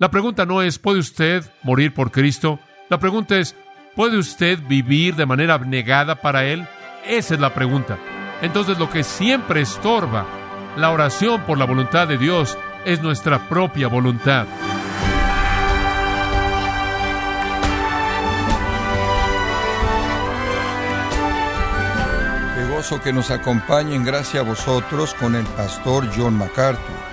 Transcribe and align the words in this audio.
La 0.00 0.12
pregunta 0.12 0.46
no 0.46 0.62
es, 0.62 0.78
¿puede 0.78 1.00
usted 1.00 1.44
morir 1.64 1.92
por 1.92 2.12
Cristo? 2.12 2.60
La 2.88 3.00
pregunta 3.00 3.36
es, 3.36 3.56
¿puede 3.96 4.16
usted 4.16 4.60
vivir 4.68 5.16
de 5.16 5.26
manera 5.26 5.54
abnegada 5.54 6.14
para 6.14 6.44
Él? 6.44 6.68
Esa 7.04 7.34
es 7.34 7.40
la 7.40 7.52
pregunta. 7.52 7.98
Entonces 8.40 8.78
lo 8.78 8.88
que 8.90 9.02
siempre 9.02 9.60
estorba 9.60 10.24
la 10.76 10.92
oración 10.92 11.42
por 11.42 11.58
la 11.58 11.64
voluntad 11.64 12.06
de 12.06 12.16
Dios 12.16 12.56
es 12.84 13.02
nuestra 13.02 13.48
propia 13.48 13.88
voluntad. 13.88 14.46
Qué 22.54 22.72
gozo 22.72 23.02
que 23.02 23.12
nos 23.12 23.32
acompañen, 23.32 24.04
gracias 24.04 24.44
a 24.44 24.48
vosotros, 24.48 25.12
con 25.14 25.34
el 25.34 25.44
pastor 25.44 26.08
John 26.16 26.38
MacArthur. 26.38 27.07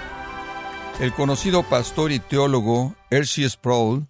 El 1.02 1.14
conocido 1.14 1.64
pastor 1.64 2.14
y 2.14 2.20
teólogo 2.20 2.96
R.C. 3.10 3.50
Sproul 3.50 4.08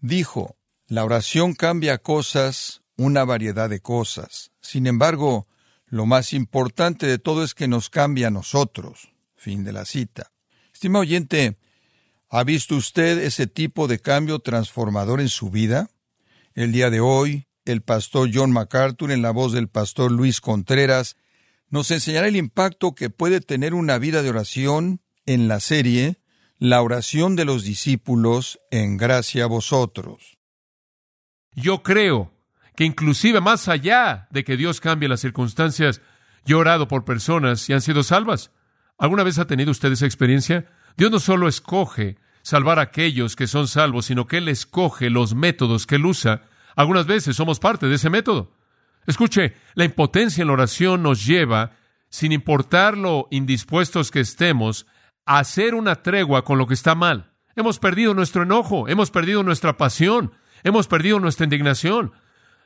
dijo, 0.00 0.56
la 0.86 1.04
oración 1.04 1.54
cambia 1.54 1.98
cosas, 1.98 2.80
una 2.96 3.24
variedad 3.24 3.68
de 3.68 3.80
cosas. 3.80 4.50
Sin 4.62 4.86
embargo, 4.86 5.46
lo 5.86 6.06
más 6.06 6.32
importante 6.32 7.06
de 7.06 7.18
todo 7.18 7.44
es 7.44 7.54
que 7.54 7.68
nos 7.68 7.90
cambia 7.90 8.28
a 8.28 8.30
nosotros. 8.30 9.10
Fin 9.36 9.64
de 9.64 9.72
la 9.74 9.84
cita. 9.84 10.32
Estimado 10.72 11.02
oyente, 11.02 11.58
¿ha 12.30 12.42
visto 12.42 12.74
usted 12.74 13.18
ese 13.18 13.46
tipo 13.46 13.86
de 13.86 13.98
cambio 13.98 14.38
transformador 14.38 15.20
en 15.20 15.28
su 15.28 15.50
vida? 15.50 15.90
El 16.54 16.72
día 16.72 16.88
de 16.88 17.00
hoy, 17.00 17.48
el 17.66 17.82
pastor 17.82 18.30
John 18.32 18.50
MacArthur, 18.50 19.12
en 19.12 19.20
la 19.20 19.30
voz 19.30 19.52
del 19.52 19.68
pastor 19.68 20.10
Luis 20.10 20.40
Contreras, 20.40 21.16
nos 21.68 21.90
enseñará 21.90 22.28
el 22.28 22.36
impacto 22.36 22.94
que 22.94 23.10
puede 23.10 23.42
tener 23.42 23.74
una 23.74 23.98
vida 23.98 24.22
de 24.22 24.30
oración 24.30 25.02
en 25.28 25.46
la 25.46 25.60
serie 25.60 26.16
La 26.58 26.80
oración 26.82 27.36
de 27.36 27.44
los 27.44 27.62
discípulos 27.62 28.58
en 28.70 28.96
gracia 28.96 29.44
a 29.44 29.46
vosotros. 29.46 30.38
Yo 31.54 31.82
creo 31.82 32.32
que 32.74 32.84
inclusive 32.84 33.40
más 33.40 33.68
allá 33.68 34.26
de 34.30 34.42
que 34.42 34.56
Dios 34.56 34.80
cambie 34.80 35.08
las 35.08 35.20
circunstancias, 35.20 36.00
yo 36.44 36.56
he 36.56 36.60
orado 36.60 36.88
por 36.88 37.04
personas 37.04 37.68
y 37.68 37.74
han 37.74 37.82
sido 37.82 38.02
salvas. 38.02 38.50
¿Alguna 38.96 39.22
vez 39.22 39.38
ha 39.38 39.46
tenido 39.46 39.70
usted 39.70 39.92
esa 39.92 40.06
experiencia? 40.06 40.66
Dios 40.96 41.10
no 41.10 41.20
solo 41.20 41.46
escoge 41.46 42.16
salvar 42.42 42.78
a 42.78 42.82
aquellos 42.82 43.36
que 43.36 43.46
son 43.46 43.68
salvos, 43.68 44.06
sino 44.06 44.26
que 44.26 44.38
Él 44.38 44.48
escoge 44.48 45.10
los 45.10 45.34
métodos 45.34 45.86
que 45.86 45.96
Él 45.96 46.06
usa. 46.06 46.42
Algunas 46.74 47.06
veces 47.06 47.36
somos 47.36 47.60
parte 47.60 47.86
de 47.86 47.96
ese 47.96 48.10
método. 48.10 48.52
Escuche, 49.06 49.54
la 49.74 49.84
impotencia 49.84 50.40
en 50.42 50.48
la 50.48 50.54
oración 50.54 51.02
nos 51.02 51.26
lleva, 51.26 51.76
sin 52.08 52.32
importar 52.32 52.96
lo 52.96 53.28
indispuestos 53.30 54.10
que 54.10 54.20
estemos, 54.20 54.86
hacer 55.36 55.74
una 55.74 55.96
tregua 55.96 56.42
con 56.42 56.56
lo 56.56 56.66
que 56.66 56.74
está 56.74 56.94
mal. 56.94 57.30
Hemos 57.54 57.78
perdido 57.78 58.14
nuestro 58.14 58.44
enojo, 58.44 58.88
hemos 58.88 59.10
perdido 59.10 59.42
nuestra 59.42 59.76
pasión, 59.76 60.32
hemos 60.62 60.86
perdido 60.88 61.20
nuestra 61.20 61.44
indignación. 61.44 62.12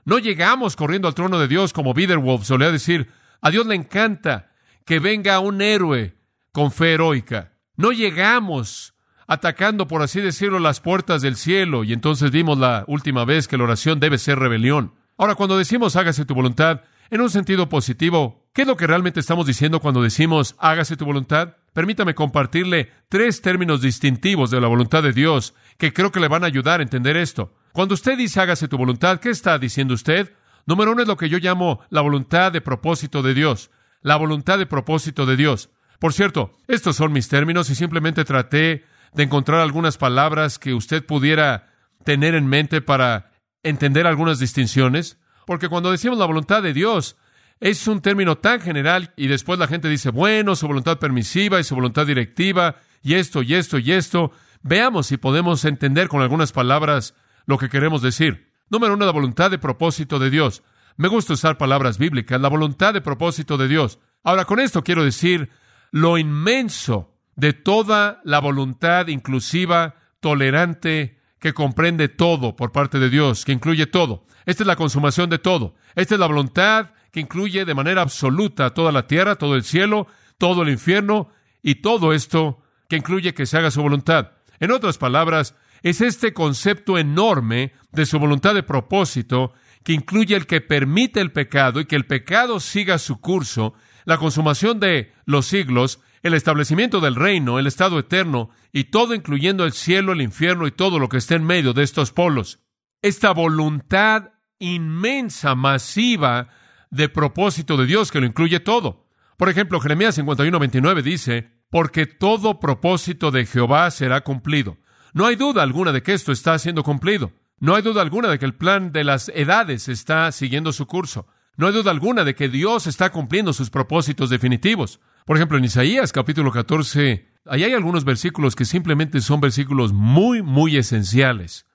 No 0.04 0.19
llegamos 0.19 0.77
corriendo 0.77 1.08
al 1.08 1.14
trono 1.14 1.41
de 1.41 1.48
Dios 1.48 1.72
como 1.72 1.92
Biederwolf 1.92 2.44
solía 2.44 2.70
decir, 2.70 3.10
a 3.41 3.50
Dios 3.50 3.66
le 3.66 3.74
encanta 3.74 4.50
que 4.84 5.00
venga 5.00 5.41
un 5.41 5.60
héroe 5.60 6.16
con 6.52 6.70
fe 6.70 6.92
heroica. 6.92 7.52
No 7.77 7.91
llegamos 7.91 8.94
atacando, 9.26 9.88
por 9.88 10.02
así 10.02 10.20
decirlo, 10.20 10.58
las 10.58 10.80
puertas 10.80 11.22
del 11.22 11.36
cielo, 11.36 11.82
y 11.82 11.92
entonces 11.92 12.30
vimos 12.30 12.58
la 12.58 12.84
última 12.86 13.24
vez 13.24 13.48
que 13.48 13.56
la 13.56 13.64
oración 13.64 13.98
debe 13.98 14.19
ser 14.19 14.38
rebelión. 14.38 14.94
Ahora, 15.16 15.34
cuando 15.34 15.56
decimos 15.56 15.97
hágase 15.97 16.24
tu 16.24 16.34
voluntad, 16.34 16.82
en 17.12 17.20
un 17.20 17.28
sentido 17.28 17.68
positivo, 17.68 18.48
¿qué 18.55 18.62
es 18.62 18.68
lo 18.68 18.78
que 18.78 18.86
realmente 18.86 19.20
estamos 19.20 19.46
diciendo 19.46 19.80
cuando 19.80 20.02
decimos 20.02 20.56
hágase 20.58 20.96
tu 20.96 21.05
voluntad? 21.05 21.56
Permítame 21.74 22.14
compartirle 22.14 22.91
tres 23.10 23.42
términos 23.42 23.82
distintivos 23.82 24.50
de 24.50 24.62
la 24.62 24.66
voluntad 24.69 25.02
de 25.02 25.12
Dios 25.12 25.54
que 25.77 25.92
creo 25.92 26.10
que 26.10 26.20
le 26.20 26.28
van 26.28 26.42
a 26.42 26.46
ayudar 26.46 26.80
a 26.80 26.82
entender 26.82 27.19
esto. 27.19 27.52
Cuando 27.72 27.92
usted 27.92 28.16
dice 28.16 28.41
hágase 28.41 28.66
tu 28.66 28.78
voluntad, 28.78 29.20
¿qué 29.20 29.28
está 29.28 29.58
diciendo 29.58 29.92
usted? 29.92 30.32
Número 30.64 30.92
uno 30.92 31.02
es 31.02 31.08
lo 31.08 31.19
que 31.19 31.28
yo 31.28 31.36
llamo 31.36 31.80
la 31.91 32.00
voluntad 32.00 32.50
de 32.50 32.62
propósito 32.62 33.22
de 33.22 33.34
Dios. 33.34 33.70
La 34.00 34.16
voluntad 34.16 34.58
de 34.58 34.64
propósito 34.64 35.26
de 35.26 35.37
Dios. 35.37 35.69
Por 35.98 36.14
cierto, 36.14 36.54
estos 36.66 36.97
son 36.97 37.12
mis 37.12 37.28
términos 37.28 37.69
y 37.69 37.75
simplemente 37.75 38.25
traté 38.25 38.87
de 39.12 39.22
encontrar 39.22 39.60
algunas 39.60 39.98
palabras 39.98 40.58
que 40.58 40.72
usted 40.72 41.04
pudiera 41.04 41.75
tener 42.04 42.34
en 42.34 42.47
mente 42.47 42.81
para 42.81 43.32
entender 43.62 44.06
algunas 44.06 44.38
distinciones, 44.38 45.19
porque 45.47 45.69
cuando 45.69 45.91
decimos 45.91 46.19
la 46.19 46.26
voluntad 46.26 46.62
de 46.62 46.72
Dios, 46.72 47.16
es 47.60 47.86
un 47.86 48.00
término 48.00 48.38
tan 48.38 48.60
general 48.60 49.12
y 49.16 49.28
después 49.28 49.58
la 49.58 49.69
gente 49.69 49.88
dice, 49.88 50.10
bueno, 50.10 50.56
su 50.56 50.66
voluntad 50.66 50.98
permisiva 50.98 51.60
y 51.60 51.64
su 51.64 51.75
voluntad 51.75 52.06
directiva, 52.06 52.76
y 53.03 53.14
esto, 53.14 53.42
y 53.42 53.54
esto, 53.54 53.78
y 53.78 53.92
esto. 53.92 54.32
Veamos 54.62 55.06
si 55.06 55.16
podemos 55.16 55.64
entender 55.64 56.08
con 56.08 56.22
algunas 56.22 56.52
palabras 56.52 57.14
lo 57.47 57.58
que 57.58 57.69
queremos 57.69 58.02
decir. 58.02 58.50
Número 58.69 58.94
uno, 58.94 59.06
la 59.06 59.12
voluntad 59.12 59.50
de 59.50 59.58
propósito 59.58 60.19
de 60.19 60.31
Dios. 60.31 60.62
Me 60.97 61.08
gusta 61.08 61.34
usar 61.34 61.58
palabras 61.58 61.98
bíblicas, 61.98 62.41
la 62.41 62.48
voluntad 62.48 62.94
de 62.94 63.00
propósito 63.00 63.56
de 63.56 63.69
Dios. 63.69 63.98
Ahora, 64.25 64.44
con 64.44 64.60
esto 64.60 64.82
quiero 64.82 65.04
decir 65.04 65.50
lo 65.91 66.19
inmenso 66.19 67.14
de 67.36 67.52
toda 67.52 68.20
la 68.25 68.41
voluntad 68.41 69.08
inclusiva, 69.08 69.97
tolerante, 70.20 71.19
que 71.42 71.53
comprende 71.53 72.08
todo 72.08 72.54
por 72.54 72.70
parte 72.70 73.00
de 73.00 73.10
Dios, 73.10 73.44
que 73.44 73.50
incluye 73.50 73.88
todo. 73.88 74.25
Esta 74.47 74.62
es 74.62 74.66
la 74.69 74.76
consumación 74.76 75.28
de 75.28 75.41
todo. 75.41 75.75
Esta 75.97 76.14
es 76.14 76.20
la 76.20 76.28
voluntad 76.28 76.91
que 77.10 77.19
incluye 77.19 77.64
de 77.64 77.75
manera 77.75 78.00
absoluta 78.00 78.70
toda 78.75 78.92
la 78.92 79.08
tierra, 79.08 79.34
todo 79.34 79.56
el 79.56 79.64
cielo, 79.64 80.06
todo 80.38 80.62
el 80.62 80.69
infierno 80.69 81.31
y 81.60 81.76
todo 81.76 82.12
esto 82.12 82.62
que 82.88 82.94
incluye 82.94 83.34
que 83.34 83.47
se 83.47 83.58
haga 83.58 83.72
su 83.72 83.82
voluntad. 83.82 84.34
En 84.60 84.70
otras 84.70 84.98
palabras, 84.98 85.56
es 85.82 86.00
este 86.00 86.32
concepto 86.32 86.97
enorme 86.97 87.72
de 87.91 88.06
su 88.06 88.20
voluntad 88.20 88.54
de 88.54 88.62
propósito 88.62 89.52
que 89.82 89.94
incluye 89.94 90.36
el 90.36 90.47
que 90.47 90.60
permite 90.60 91.20
el 91.20 91.32
pecado 91.32 91.81
y 91.81 91.86
que 91.86 91.97
el 91.97 92.06
pecado 92.06 92.60
siga 92.60 92.98
su 92.98 93.20
curso 93.20 93.75
la 94.04 94.16
consumación 94.16 94.78
de 94.78 95.12
los 95.25 95.47
siglos, 95.47 95.98
el 96.22 96.34
establecimiento 96.34 97.00
del 97.00 97.16
reino, 97.16 97.59
el 97.59 97.66
estado 97.66 97.99
eterno, 97.99 98.50
y 98.72 98.84
todo 98.84 99.15
incluyendo 99.15 99.65
el 99.65 99.72
cielo, 99.72 100.12
el 100.12 100.22
infierno 100.22 100.66
y 100.66 100.72
todo 100.72 100.99
lo 100.99 101.09
que 101.09 101.16
esté 101.16 101.34
en 101.34 101.44
medio 101.44 101.72
de 101.72 101.83
estos 101.83 102.12
polos. 102.12 102.60
Esta 103.03 103.33
voluntad 103.33 104.31
inmensa, 104.59 105.55
masiva 105.55 106.49
de 106.91 107.09
propósito 107.09 107.77
de 107.77 107.87
Dios 107.87 108.12
que 108.12 108.21
lo 108.21 108.27
incluye 108.27 108.61
todo. 108.61 109.09
Por 109.37 109.49
ejemplo, 109.49 109.81
Jeremías 109.81 110.15
51, 110.15 110.59
29 110.59 111.03
dice, 111.03 111.50
porque 111.71 112.06
todo 112.06 112.61
propósito 112.61 113.31
de 113.31 113.47
Jehová 113.47 113.91
será 113.91 114.21
cumplido. 114.21 114.78
No 115.15 115.27
hay 115.27 115.37
duda 115.37 115.62
alguna 115.62 115.91
de 115.91 116.03
que 116.03 116.12
esto 116.12 116.31
está 116.31 116.59
siendo 116.59 116.84
cumplido. 116.84 117.32
No 117.59 117.75
hay 117.75 117.82
duda 117.82 118.03
alguna 118.03 118.28
de 118.28 118.38
que 118.38 118.44
el 118.44 118.55
plan 118.55 118.93
de 118.93 119.05
las 119.05 119.31
edades 119.31 119.88
está 119.88 120.31
siguiendo 120.32 120.72
su 120.72 120.87
curso. 120.87 121.27
No 121.56 121.66
hay 121.66 121.72
duda 121.72 121.91
alguna 121.91 122.25
de 122.25 122.34
que 122.34 122.49
Dios 122.49 122.87
está 122.87 123.11
cumpliendo 123.11 123.53
sus 123.53 123.71
propósitos 123.71 124.31
definitivos. 124.31 125.00
Por 125.25 125.37
ejemplo, 125.37 125.56
en 125.56 125.65
Isaías 125.65 126.12
capítulo 126.12 126.50
14, 126.50 127.28
ahí 127.47 127.65
hay 127.65 127.72
algunos 127.75 128.05
versículos 128.05 128.56
que 128.56 128.65
simplemente 128.65 129.21
son 129.21 129.41
versículos 129.41 129.93
muy, 129.93 130.43
muy 130.43 130.77
esenciales 130.77 131.66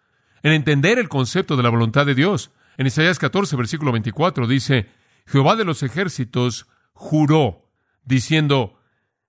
en 0.43 0.53
entender 0.53 0.99
el 0.99 1.09
concepto 1.09 1.55
de 1.55 1.63
la 1.63 1.69
voluntad 1.69 2.05
de 2.05 2.15
Dios. 2.15 2.51
En 2.77 2.87
Isaías 2.87 3.19
14, 3.19 3.55
versículo 3.55 3.91
24 3.91 4.47
dice, 4.47 4.89
Jehová 5.25 5.55
de 5.55 5.65
los 5.65 5.81
ejércitos 5.83 6.67
juró, 6.93 7.71
diciendo, 8.03 8.79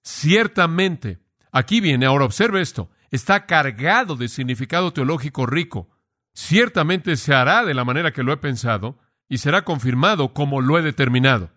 ciertamente, 0.02 1.18
aquí 1.50 1.80
viene, 1.80 2.06
ahora 2.06 2.24
observe 2.24 2.60
esto, 2.60 2.90
está 3.10 3.46
cargado 3.46 4.16
de 4.16 4.28
significado 4.28 4.92
teológico 4.92 5.46
rico. 5.46 5.88
Ciertamente 6.34 7.16
se 7.16 7.34
hará 7.34 7.64
de 7.64 7.74
la 7.74 7.84
manera 7.84 8.12
que 8.12 8.22
lo 8.22 8.32
he 8.32 8.36
pensado, 8.36 8.98
y 9.28 9.38
será 9.38 9.62
confirmado 9.62 10.32
como 10.32 10.60
lo 10.60 10.78
he 10.78 10.82
determinado. 10.82 11.50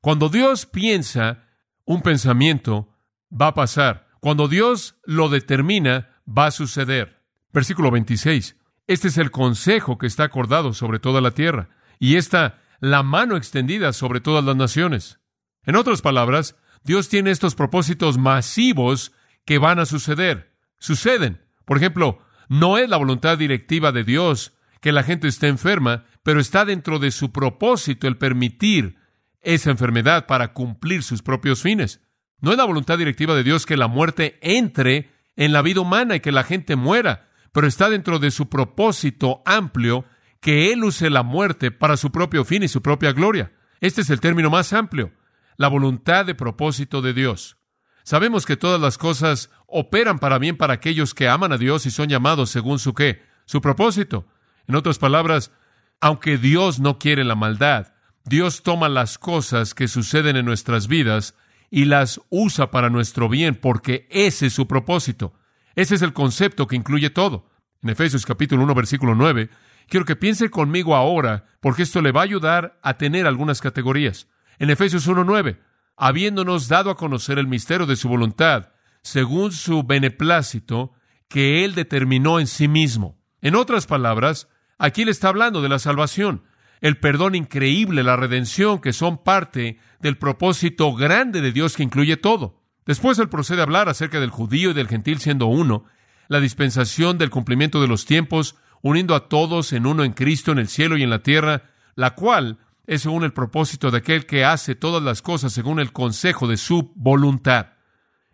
Cuando 0.00 0.28
Dios 0.28 0.66
piensa 0.66 1.45
un 1.86 2.02
pensamiento, 2.02 2.90
va 3.32 3.48
a 3.48 3.54
pasar. 3.54 4.08
Cuando 4.20 4.48
Dios 4.48 4.96
lo 5.04 5.30
determina, 5.30 6.20
va 6.28 6.46
a 6.46 6.50
suceder. 6.50 7.22
Versículo 7.52 7.90
26. 7.90 8.56
Este 8.86 9.08
es 9.08 9.16
el 9.18 9.30
consejo 9.30 9.96
que 9.96 10.06
está 10.06 10.24
acordado 10.24 10.74
sobre 10.74 10.98
toda 10.98 11.20
la 11.20 11.30
tierra, 11.30 11.70
y 11.98 12.16
está 12.16 12.60
la 12.80 13.02
mano 13.02 13.36
extendida 13.36 13.92
sobre 13.92 14.20
todas 14.20 14.44
las 14.44 14.56
naciones. 14.56 15.20
En 15.64 15.76
otras 15.76 16.02
palabras, 16.02 16.56
Dios 16.84 17.08
tiene 17.08 17.30
estos 17.30 17.54
propósitos 17.54 18.18
masivos 18.18 19.12
que 19.44 19.58
van 19.58 19.78
a 19.78 19.86
suceder. 19.86 20.52
Suceden. 20.78 21.40
Por 21.64 21.78
ejemplo, 21.78 22.20
no 22.48 22.78
es 22.78 22.88
la 22.88 22.96
voluntad 22.96 23.38
directiva 23.38 23.92
de 23.92 24.04
Dios 24.04 24.56
que 24.80 24.92
la 24.92 25.02
gente 25.02 25.26
esté 25.26 25.48
enferma, 25.48 26.04
pero 26.22 26.40
está 26.40 26.64
dentro 26.64 26.98
de 26.98 27.10
su 27.10 27.32
propósito 27.32 28.06
el 28.06 28.18
permitir 28.18 28.98
esa 29.46 29.70
enfermedad 29.70 30.26
para 30.26 30.52
cumplir 30.52 31.04
sus 31.04 31.22
propios 31.22 31.62
fines. 31.62 32.00
No 32.40 32.50
es 32.50 32.58
la 32.58 32.64
voluntad 32.64 32.98
directiva 32.98 33.34
de 33.34 33.44
Dios 33.44 33.64
que 33.64 33.76
la 33.76 33.86
muerte 33.86 34.38
entre 34.42 35.12
en 35.36 35.52
la 35.52 35.62
vida 35.62 35.80
humana 35.80 36.16
y 36.16 36.20
que 36.20 36.32
la 36.32 36.42
gente 36.42 36.74
muera, 36.74 37.28
pero 37.52 37.68
está 37.68 37.88
dentro 37.88 38.18
de 38.18 38.32
su 38.32 38.48
propósito 38.48 39.42
amplio 39.46 40.04
que 40.40 40.72
Él 40.72 40.84
use 40.84 41.10
la 41.10 41.22
muerte 41.22 41.70
para 41.70 41.96
su 41.96 42.10
propio 42.10 42.44
fin 42.44 42.64
y 42.64 42.68
su 42.68 42.82
propia 42.82 43.12
gloria. 43.12 43.52
Este 43.80 44.00
es 44.00 44.10
el 44.10 44.20
término 44.20 44.50
más 44.50 44.72
amplio, 44.72 45.12
la 45.56 45.68
voluntad 45.68 46.26
de 46.26 46.34
propósito 46.34 47.00
de 47.00 47.14
Dios. 47.14 47.56
Sabemos 48.02 48.46
que 48.46 48.56
todas 48.56 48.80
las 48.80 48.98
cosas 48.98 49.50
operan 49.68 50.18
para 50.18 50.38
bien 50.38 50.56
para 50.56 50.74
aquellos 50.74 51.14
que 51.14 51.28
aman 51.28 51.52
a 51.52 51.58
Dios 51.58 51.86
y 51.86 51.92
son 51.92 52.08
llamados 52.08 52.50
según 52.50 52.80
su 52.80 52.94
qué, 52.94 53.22
su 53.44 53.60
propósito. 53.60 54.26
En 54.66 54.74
otras 54.74 54.98
palabras, 54.98 55.52
aunque 56.00 56.36
Dios 56.36 56.80
no 56.80 56.98
quiere 56.98 57.22
la 57.22 57.36
maldad, 57.36 57.92
Dios 58.28 58.64
toma 58.64 58.88
las 58.88 59.18
cosas 59.18 59.72
que 59.72 59.86
suceden 59.86 60.36
en 60.36 60.44
nuestras 60.44 60.88
vidas 60.88 61.36
y 61.70 61.84
las 61.84 62.20
usa 62.28 62.72
para 62.72 62.90
nuestro 62.90 63.28
bien, 63.28 63.54
porque 63.54 64.08
ese 64.10 64.46
es 64.46 64.52
su 64.52 64.66
propósito. 64.66 65.32
Ese 65.76 65.94
es 65.94 66.02
el 66.02 66.12
concepto 66.12 66.66
que 66.66 66.74
incluye 66.74 67.10
todo. 67.10 67.48
En 67.84 67.90
Efesios 67.90 68.26
capítulo 68.26 68.64
1, 68.64 68.74
versículo 68.74 69.14
9, 69.14 69.48
quiero 69.86 70.04
que 70.04 70.16
piense 70.16 70.50
conmigo 70.50 70.96
ahora, 70.96 71.44
porque 71.60 71.84
esto 71.84 72.02
le 72.02 72.10
va 72.10 72.22
a 72.22 72.24
ayudar 72.24 72.80
a 72.82 72.94
tener 72.94 73.28
algunas 73.28 73.60
categorías. 73.60 74.26
En 74.58 74.70
Efesios 74.70 75.06
1, 75.06 75.22
9, 75.22 75.60
habiéndonos 75.96 76.66
dado 76.66 76.90
a 76.90 76.96
conocer 76.96 77.38
el 77.38 77.46
misterio 77.46 77.86
de 77.86 77.94
su 77.94 78.08
voluntad, 78.08 78.70
según 79.02 79.52
su 79.52 79.84
beneplácito, 79.84 80.94
que 81.28 81.64
Él 81.64 81.76
determinó 81.76 82.40
en 82.40 82.48
sí 82.48 82.66
mismo. 82.66 83.20
En 83.40 83.54
otras 83.54 83.86
palabras, 83.86 84.48
aquí 84.78 85.04
le 85.04 85.12
está 85.12 85.28
hablando 85.28 85.62
de 85.62 85.68
la 85.68 85.78
salvación, 85.78 86.42
el 86.80 86.98
perdón 86.98 87.34
increíble, 87.34 88.02
la 88.02 88.16
redención, 88.16 88.80
que 88.80 88.92
son 88.92 89.18
parte 89.18 89.78
del 90.00 90.18
propósito 90.18 90.94
grande 90.94 91.40
de 91.40 91.52
Dios 91.52 91.76
que 91.76 91.82
incluye 91.82 92.16
todo. 92.16 92.62
Después 92.84 93.18
él 93.18 93.28
procede 93.28 93.60
a 93.60 93.64
hablar 93.64 93.88
acerca 93.88 94.20
del 94.20 94.30
judío 94.30 94.70
y 94.70 94.74
del 94.74 94.88
gentil 94.88 95.18
siendo 95.18 95.46
uno, 95.46 95.84
la 96.28 96.40
dispensación 96.40 97.18
del 97.18 97.30
cumplimiento 97.30 97.80
de 97.80 97.88
los 97.88 98.04
tiempos, 98.04 98.56
uniendo 98.82 99.14
a 99.14 99.28
todos 99.28 99.72
en 99.72 99.86
uno 99.86 100.04
en 100.04 100.12
Cristo 100.12 100.52
en 100.52 100.58
el 100.58 100.68
cielo 100.68 100.96
y 100.96 101.02
en 101.02 101.10
la 101.10 101.22
tierra, 101.22 101.64
la 101.94 102.14
cual 102.14 102.58
es 102.86 103.02
según 103.02 103.24
el 103.24 103.32
propósito 103.32 103.90
de 103.90 103.98
aquel 103.98 104.26
que 104.26 104.44
hace 104.44 104.74
todas 104.74 105.02
las 105.02 105.22
cosas 105.22 105.52
según 105.52 105.80
el 105.80 105.92
consejo 105.92 106.46
de 106.46 106.56
su 106.56 106.92
voluntad. 106.94 107.72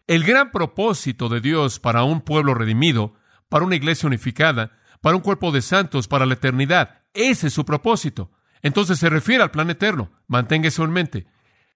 El 0.06 0.24
gran 0.24 0.50
propósito 0.50 1.28
de 1.28 1.40
Dios 1.40 1.78
para 1.78 2.02
un 2.02 2.20
pueblo 2.20 2.54
redimido, 2.54 3.14
para 3.48 3.64
una 3.64 3.76
iglesia 3.76 4.06
unificada, 4.06 4.72
para 5.02 5.16
un 5.16 5.22
cuerpo 5.22 5.50
de 5.52 5.60
santos, 5.60 6.08
para 6.08 6.24
la 6.24 6.34
eternidad, 6.34 7.02
ese 7.12 7.48
es 7.48 7.52
su 7.52 7.66
propósito. 7.66 8.30
Entonces 8.62 8.98
se 8.98 9.10
refiere 9.10 9.42
al 9.42 9.50
plan 9.50 9.68
eterno. 9.68 10.12
Mantenga 10.28 10.68
eso 10.68 10.84
en 10.84 10.92
mente. 10.92 11.26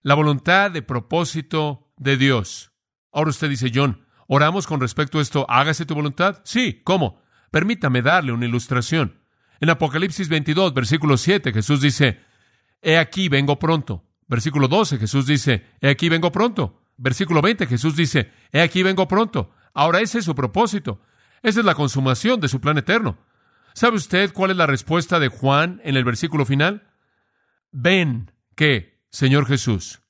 La 0.03 0.15
voluntad 0.15 0.71
de 0.71 0.83
propósito 0.83 1.93
de 1.97 2.17
Dios. 2.17 2.73
Ahora 3.13 3.31
usted 3.31 3.51
dice, 3.51 3.73
John, 3.75 4.07
¿oramos 4.29 4.67
con 4.67 4.81
respecto 4.81 5.19
a 5.19 5.23
esto? 5.23 5.45
Hágase 5.49 5.85
tu 5.85 5.95
voluntad. 5.95 6.41
Sí, 6.45 6.81
¿cómo? 6.85 7.21
Permítame 7.51 8.01
darle 8.01 8.33
una 8.33 8.47
ilustración. 8.47 9.21
En 9.61 9.71
Apocalipsis 9.71 10.29
22, 10.29 10.73
versículo 10.73 11.17
7, 11.17 11.53
Jesús 11.53 11.81
dice, 11.81 12.21
He 12.81 12.97
aquí 12.97 13.29
vengo 13.29 13.59
pronto. 13.59 14.05
Versículo 14.29 14.69
12, 14.69 14.99
Jesús 14.99 15.27
dice, 15.27 15.67
He 15.81 15.89
aquí 15.89 16.09
vengo 16.09 16.31
pronto. 16.31 16.83
Versículo 16.97 17.43
20, 17.43 17.67
Jesús 17.67 17.97
dice, 17.97 18.31
He 18.53 18.61
aquí 18.61 18.85
vengo 18.85 19.09
pronto. 19.09 19.51
Ahora 19.75 20.01
ese 20.01 20.21
es 20.21 20.25
su 20.25 20.35
propósito. 20.35 21.01
Esa 21.47 21.61
es 21.61 21.65
la 21.65 21.77
consumación 21.77 22.41
de 22.41 22.49
su 22.49 22.61
plan 22.61 22.77
eterno. 22.77 23.19
¿Sabe 23.73 23.99
usted 23.99 24.33
cuál 24.33 24.51
es 24.51 24.57
la 24.57 24.67
respuesta 24.67 25.21
de 25.21 25.29
Juan 25.29 25.81
en 25.85 25.97
el 25.97 26.03
versículo 26.03 26.45
final? 26.45 26.89
Ven, 27.71 28.33
¿qué? 28.57 28.99
Señor 29.11 29.47
Jesús. 29.47 30.01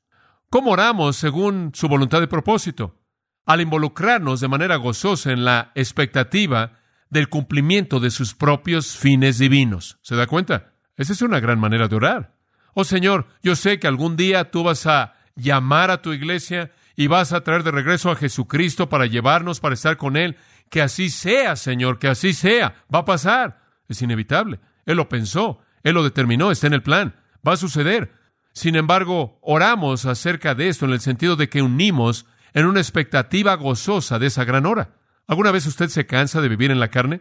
¿Cómo 0.48 0.70
oramos 0.70 1.16
según 1.16 1.72
su 1.74 1.88
voluntad 1.88 2.20
de 2.20 2.26
propósito? 2.26 3.02
Al 3.44 3.60
involucrarnos 3.60 4.40
de 4.40 4.48
manera 4.48 4.76
gozosa 4.76 5.30
en 5.30 5.44
la 5.44 5.72
expectativa 5.74 6.78
del 7.10 7.28
cumplimiento 7.28 8.00
de 8.00 8.10
sus 8.10 8.34
propios 8.34 8.96
fines 8.96 9.36
divinos. 9.36 9.98
¿Se 10.00 10.16
da 10.16 10.26
cuenta? 10.26 10.72
Esa 10.96 11.12
es 11.12 11.20
una 11.20 11.38
gran 11.38 11.60
manera 11.60 11.86
de 11.86 11.96
orar. 11.96 12.34
Oh 12.72 12.84
Señor, 12.84 13.26
yo 13.42 13.56
sé 13.56 13.78
que 13.78 13.86
algún 13.86 14.16
día 14.16 14.50
tú 14.50 14.64
vas 14.64 14.86
a 14.86 15.12
llamar 15.34 15.90
a 15.90 16.00
tu 16.00 16.14
iglesia 16.14 16.72
y 16.96 17.08
vas 17.08 17.34
a 17.34 17.42
traer 17.42 17.62
de 17.62 17.72
regreso 17.72 18.10
a 18.10 18.16
Jesucristo 18.16 18.88
para 18.88 19.04
llevarnos, 19.04 19.60
para 19.60 19.74
estar 19.74 19.98
con 19.98 20.16
Él. 20.16 20.38
Que 20.70 20.82
así 20.82 21.10
sea, 21.10 21.56
Señor, 21.56 21.98
que 21.98 22.08
así 22.08 22.32
sea. 22.32 22.84
Va 22.92 23.00
a 23.00 23.04
pasar. 23.04 23.62
Es 23.88 24.02
inevitable. 24.02 24.60
Él 24.84 24.96
lo 24.96 25.08
pensó, 25.08 25.60
Él 25.82 25.94
lo 25.94 26.02
determinó, 26.02 26.50
está 26.50 26.66
en 26.66 26.74
el 26.74 26.82
plan. 26.82 27.16
Va 27.46 27.52
a 27.52 27.56
suceder. 27.56 28.12
Sin 28.52 28.74
embargo, 28.74 29.38
oramos 29.42 30.06
acerca 30.06 30.54
de 30.54 30.68
esto 30.68 30.86
en 30.86 30.92
el 30.92 31.00
sentido 31.00 31.36
de 31.36 31.48
que 31.48 31.62
unimos 31.62 32.26
en 32.54 32.66
una 32.66 32.80
expectativa 32.80 33.54
gozosa 33.54 34.18
de 34.18 34.28
esa 34.28 34.44
gran 34.44 34.64
hora. 34.64 34.94
¿Alguna 35.26 35.50
vez 35.50 35.66
usted 35.66 35.88
se 35.88 36.06
cansa 36.06 36.40
de 36.40 36.48
vivir 36.48 36.70
en 36.70 36.80
la 36.80 36.88
carne? 36.88 37.20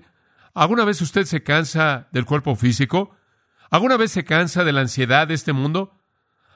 ¿Alguna 0.53 0.85
vez 0.85 1.01
usted 1.01 1.25
se 1.25 1.43
cansa 1.43 2.07
del 2.11 2.25
cuerpo 2.25 2.55
físico? 2.55 3.17
¿Alguna 3.69 3.97
vez 3.97 4.11
se 4.11 4.23
cansa 4.23 4.63
de 4.63 4.71
la 4.71 4.81
ansiedad 4.81 5.27
de 5.27 5.33
este 5.33 5.51
mundo? 5.51 5.99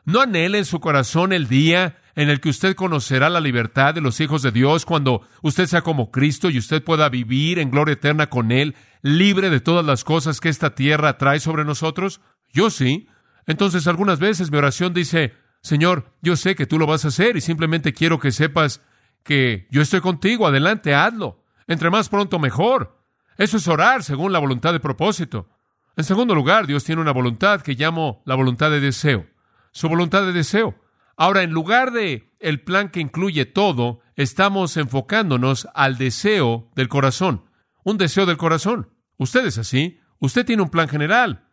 ¿No 0.06 0.22
anhela 0.22 0.58
en 0.58 0.66
su 0.66 0.80
corazón 0.80 1.34
el 1.34 1.48
día 1.48 1.98
en 2.19 2.30
el 2.30 2.42
que 2.42 2.50
usted 2.50 2.75
conocerá 2.75 3.30
la 3.30 3.39
libertad 3.39 3.94
de 3.94 4.01
los 4.01 4.19
hijos 4.19 4.42
de 4.42 4.51
Dios 4.51 4.86
cuando 4.86 5.21
usted 5.42 5.68
sea 5.68 5.83
como 5.83 6.12
Cristo 6.12 6.50
y 6.50 6.57
usted 6.57 6.83
pueda 6.83 7.07
vivir 7.07 7.60
en 7.60 7.71
gloria 7.71 7.94
eterna 7.94 8.30
con 8.30 8.51
Él, 8.51 8.75
libre 9.01 9.50
de 9.50 9.62
todas 9.62 9.86
las 9.86 10.04
cosas 10.04 10.42
que 10.42 10.50
esta 10.50 10.75
tierra 10.75 11.18
trae 11.18 11.39
sobre 11.39 11.63
nosotros? 11.63 12.19
Yo 12.51 12.71
sí. 12.71 13.07
Entonces 13.48 13.88
algunas 13.88 14.19
veces 14.19 14.51
mi 14.51 14.57
oración 14.57 14.94
dice, 14.94 15.33
Señor, 15.62 16.13
yo 16.21 16.36
sé 16.36 16.56
que 16.56 16.66
tú 16.66 16.77
lo 16.77 16.88
vas 16.88 17.06
a 17.06 17.07
hacer 17.07 17.38
y 17.38 17.42
simplemente 17.42 17.94
quiero 17.94 18.19
que 18.19 18.33
sepas 18.33 18.81
que 19.24 19.69
yo 19.71 19.81
estoy 19.81 20.01
contigo, 20.01 20.45
adelante, 20.45 20.94
hazlo. 20.94 21.45
Entre 21.68 21.89
más 21.89 22.10
pronto 22.10 22.38
mejor. 22.38 23.00
Eso 23.38 23.56
es 23.56 23.68
orar 23.69 24.04
según 24.04 24.33
la 24.33 24.39
voluntad 24.39 24.74
de 24.74 24.81
propósito. 24.81 25.48
En 25.95 26.04
segundo 26.04 26.36
lugar, 26.36 26.68
Dios 26.68 26.83
tiene 26.83 27.01
una 27.01 27.13
voluntad 27.13 27.62
que 27.62 27.75
llamo 27.75 28.21
la 28.25 28.36
voluntad 28.36 28.71
de 28.71 28.81
deseo. 28.81 29.25
Su 29.71 29.88
voluntad 29.88 30.25
de 30.25 30.33
deseo. 30.33 30.75
Ahora, 31.19 31.44
en 31.44 31.51
lugar 31.51 31.92
de 31.92 32.31
el 32.39 32.62
plan 32.62 32.88
que 32.88 33.01
incluye 33.01 33.45
todo, 33.45 34.00
estamos 34.16 34.77
enfocándonos 34.77 35.68
al 35.74 35.98
deseo 35.98 36.71
del 36.77 36.88
corazón. 36.88 37.44
Un 37.83 37.98
deseo 37.98 38.25
del 38.25 38.38
corazón. 38.38 38.94
Usted 39.18 39.45
es 39.45 39.57
así. 39.57 40.00
Usted 40.19 40.45
tiene 40.45 40.63
un 40.63 40.69
plan 40.69 40.88
general. 40.88 41.45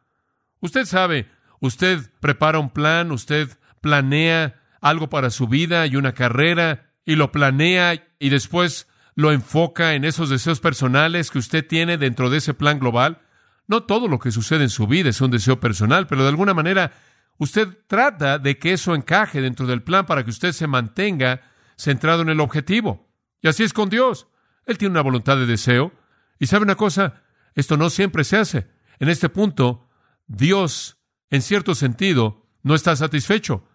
Usted 0.61 0.85
sabe, 0.85 1.29
usted 1.59 1.99
prepara 2.21 2.61
un 2.61 2.71
plan, 2.71 3.11
usted 3.11 3.59
planea 3.81 4.63
algo 4.81 5.09
para 5.11 5.31
su 5.31 5.49
vida 5.49 5.85
y 5.89 5.97
una 5.97 6.13
carrera 6.13 6.93
y 7.05 7.17
lo 7.17 7.33
planea 7.33 8.07
y 8.21 8.29
después 8.29 8.87
lo 9.17 9.33
enfoca 9.33 9.95
en 9.95 10.05
esos 10.05 10.31
deseos 10.31 10.61
personales 10.61 11.33
que 11.33 11.41
usted 11.41 11.67
tiene 11.67 11.99
dentro 11.99 12.31
de 12.31 12.39
ese 12.39 12.55
plan 12.55 12.79
global. 12.79 13.21
No 13.67 13.83
todo 13.83 14.07
lo 14.07 14.21
que 14.21 14.31
sucede 14.31 14.63
en 14.63 14.71
su 14.71 14.87
vida 14.87 15.11
es 15.11 15.21
un 15.21 15.33
deseo 15.33 15.59
personal, 15.59 16.07
pero 16.07 16.23
de 16.23 16.29
alguna 16.29 16.55
manera 16.55 16.93
usted 17.39 17.69
trata 17.87 18.39
de 18.39 18.59
que 18.59 18.73
eso 18.73 18.95
encaje 18.95 19.41
dentro 19.41 19.67
del 19.67 19.83
plan 19.83 20.07
para 20.07 20.25
que 20.25 20.31
usted 20.31 20.53
se 20.53 20.67
mantenga 20.67 21.43
centrado 21.77 22.23
en 22.23 22.29
el 22.29 22.41
objetivo. 22.41 23.09
Y 23.43 23.49
así 23.49 23.63
es 23.63 23.73
con 23.73 23.89
Dios. 23.89 24.29
Él 24.65 24.79
tiene 24.79 24.93
una 24.93 25.03
voluntad 25.03 25.37
de 25.37 25.47
deseo. 25.47 25.93
Y 26.39 26.47
sabe 26.47 26.65
una 26.65 26.75
cosa, 26.75 27.23
esto 27.55 27.77
no 27.77 27.91
siempre 27.91 28.25
se 28.25 28.37
hace. 28.37 28.69
En 28.99 29.09
este 29.09 29.29
punto, 29.29 29.89
Dios, 30.27 30.99
en 31.31 31.43
cierto 31.43 31.75
sentido, 31.75 32.47
no 32.63 32.75
está 32.75 32.97
satisfecho. 32.97 33.69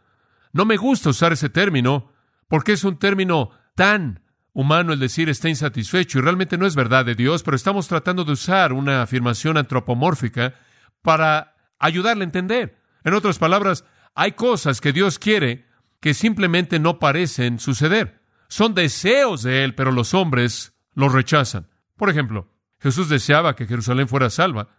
No 0.54 0.66
me 0.66 0.78
gusta 0.78 1.10
usar 1.10 1.32
ese 1.34 1.50
término 1.50 2.12
porque 2.48 2.74
es 2.74 2.84
un 2.84 3.00
término 3.00 3.52
tan 3.76 4.24
humano 4.54 4.92
el 4.92 5.00
decir 5.00 5.30
está 5.30 5.48
insatisfecho 5.48 6.20
y 6.20 6.22
realmente 6.22 6.58
no 6.58 6.66
es 6.66 6.76
verdad 6.76 7.06
de 7.06 7.16
Dios, 7.16 7.44
pero 7.44 7.56
estamos 7.56 7.88
tratando 7.88 8.26
de 8.26 8.34
usar 8.34 8.74
una 8.74 9.02
afirmación 9.02 9.58
antropomórfica 9.58 10.56
para 11.02 11.56
ayudarle 11.80 12.24
a 12.24 12.26
entender. 12.26 12.81
En 13.04 13.14
otras 13.14 13.40
palabras, 13.40 13.86
hay 14.16 14.34
cosas 14.34 14.82
que 14.82 14.94
Dios 14.94 15.20
quiere 15.20 15.66
que 16.00 16.14
simplemente 16.14 16.80
no 16.80 17.00
parecen 17.00 17.60
suceder. 17.60 18.22
Son 18.48 18.74
deseos 18.74 19.44
de 19.44 19.64
Él, 19.64 19.76
pero 19.76 19.92
los 19.92 20.14
hombres 20.14 20.74
los 20.94 21.14
rechazan. 21.14 21.68
Por 21.96 22.10
ejemplo, 22.10 22.52
Jesús 22.80 23.10
deseaba 23.10 23.56
que 23.56 23.68
Jerusalén 23.68 24.08
fuera 24.08 24.30
salva. 24.30 24.70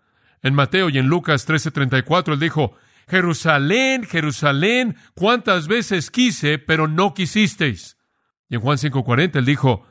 En 0.43 0.55
Mateo 0.55 0.89
y 0.89 0.99
en 0.99 1.07
Lucas 1.07 1.47
13:34 1.47 2.33
Él 2.35 2.41
dijo, 2.41 2.77
Jerusalén, 3.09 4.05
Jerusalén, 4.05 4.97
cuántas 5.15 5.69
veces 5.69 6.11
quise, 6.11 6.59
pero 6.59 6.89
no 6.89 7.15
quisisteis. 7.15 7.97
Y 8.49 8.57
en 8.57 8.61
Juan 8.61 8.79
5:40 8.79 9.37
él 9.37 9.45
dijo, 9.45 9.87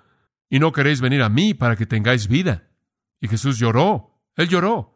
y 0.50 0.60
no 0.60 0.72
queréis 0.72 1.02
venir 1.02 1.22
a 1.22 1.30
mí 1.30 1.54
para 1.54 1.76
que 1.76 1.86
tengáis 1.86 2.28
vida. 2.28 2.68
Y 3.20 3.28
Jesús 3.28 3.58
lloró, 3.58 4.20
él 4.36 4.50
lloró. 4.50 4.91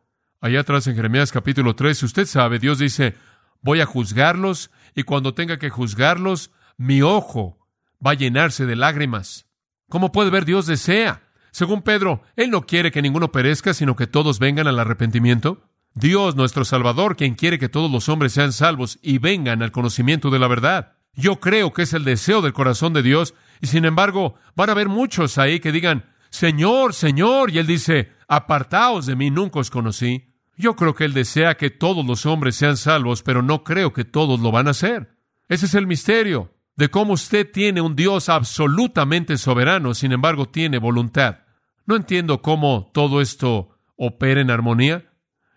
Allá 0.45 0.59
atrás 0.59 0.85
en 0.85 0.95
Jeremías 0.95 1.31
capítulo 1.31 1.75
3, 1.75 2.03
usted 2.03 2.27
sabe, 2.27 2.59
Dios 2.59 2.77
dice, 2.77 3.15
voy 3.63 3.81
a 3.81 3.87
juzgarlos 3.87 4.69
y 4.93 5.01
cuando 5.01 5.33
tenga 5.33 5.57
que 5.57 5.71
juzgarlos, 5.71 6.51
mi 6.77 7.01
ojo 7.01 7.57
va 8.05 8.11
a 8.11 8.13
llenarse 8.13 8.67
de 8.67 8.75
lágrimas. 8.75 9.47
¿Cómo 9.89 10.11
puede 10.11 10.29
ver 10.29 10.45
Dios 10.45 10.67
desea? 10.67 11.23
Según 11.49 11.81
Pedro, 11.81 12.21
Él 12.35 12.51
no 12.51 12.67
quiere 12.67 12.91
que 12.91 13.01
ninguno 13.01 13.31
perezca, 13.31 13.73
sino 13.73 13.95
que 13.95 14.05
todos 14.05 14.37
vengan 14.37 14.67
al 14.67 14.77
arrepentimiento. 14.77 15.63
Dios, 15.95 16.35
nuestro 16.35 16.63
Salvador, 16.63 17.15
quien 17.15 17.33
quiere 17.33 17.57
que 17.57 17.67
todos 17.67 17.89
los 17.89 18.07
hombres 18.07 18.33
sean 18.33 18.53
salvos 18.53 18.99
y 19.01 19.17
vengan 19.17 19.63
al 19.63 19.71
conocimiento 19.71 20.29
de 20.29 20.37
la 20.37 20.47
verdad. 20.47 20.93
Yo 21.15 21.39
creo 21.39 21.73
que 21.73 21.81
es 21.81 21.93
el 21.93 22.03
deseo 22.03 22.43
del 22.43 22.53
corazón 22.53 22.93
de 22.93 23.01
Dios 23.01 23.33
y 23.61 23.65
sin 23.65 23.83
embargo 23.83 24.35
van 24.55 24.69
a 24.69 24.73
haber 24.73 24.89
muchos 24.89 25.39
ahí 25.39 25.59
que 25.59 25.71
digan, 25.71 26.05
Señor, 26.29 26.93
Señor, 26.93 27.49
y 27.49 27.57
Él 27.57 27.65
dice, 27.65 28.11
apartaos 28.27 29.07
de 29.07 29.15
mí, 29.15 29.31
nunca 29.31 29.57
os 29.57 29.71
conocí. 29.71 30.34
Yo 30.57 30.75
creo 30.75 30.95
que 30.95 31.05
Él 31.05 31.13
desea 31.13 31.57
que 31.57 31.69
todos 31.69 32.05
los 32.05 32.25
hombres 32.25 32.55
sean 32.55 32.77
salvos, 32.77 33.23
pero 33.23 33.41
no 33.41 33.63
creo 33.63 33.93
que 33.93 34.05
todos 34.05 34.39
lo 34.39 34.51
van 34.51 34.67
a 34.67 34.71
hacer. 34.71 35.15
Ese 35.49 35.65
es 35.65 35.75
el 35.75 35.87
misterio. 35.87 36.51
de 36.77 36.89
cómo 36.89 37.13
usted 37.13 37.49
tiene 37.49 37.79
un 37.79 37.95
Dios 37.95 38.27
absolutamente 38.27 39.37
soberano, 39.37 39.93
sin 39.93 40.11
embargo 40.11 40.49
tiene 40.49 40.77
voluntad. 40.77 41.39
No 41.85 41.95
entiendo 41.95 42.41
cómo 42.41 42.91
todo 42.93 43.21
esto 43.21 43.77
opera 43.95 44.41
en 44.41 44.51
armonía. 44.51 45.09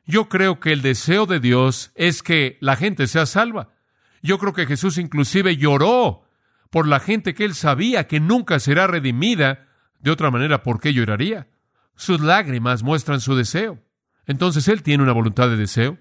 Yo 0.04 0.28
creo 0.28 0.60
que 0.60 0.72
el 0.72 0.80
deseo 0.80 1.26
de 1.26 1.40
Dios 1.40 1.90
es 1.96 2.22
que 2.22 2.56
la 2.60 2.76
gente 2.76 3.08
sea 3.08 3.26
salva. 3.26 3.74
Yo 4.22 4.38
creo 4.38 4.52
que 4.52 4.66
Jesús 4.66 4.96
inclusive 4.96 5.56
lloró 5.56 6.22
por 6.70 6.86
la 6.86 7.00
gente 7.00 7.34
que 7.34 7.44
él 7.44 7.54
sabía 7.54 8.06
que 8.06 8.20
nunca 8.20 8.60
será 8.60 8.86
redimida. 8.86 9.66
De 9.98 10.10
otra 10.12 10.30
manera, 10.30 10.62
¿por 10.62 10.80
qué 10.80 10.92
lloraría? 10.92 11.48
Sus 11.96 12.20
lágrimas 12.20 12.84
muestran 12.84 13.20
su 13.20 13.34
deseo. 13.34 13.82
Entonces 14.28 14.68
él 14.68 14.84
tiene 14.84 15.02
una 15.02 15.12
voluntad 15.12 15.48
de 15.48 15.56
deseo. 15.56 15.98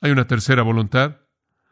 Hay 0.00 0.12
una 0.12 0.26
tercera 0.26 0.62
voluntad. 0.62 1.16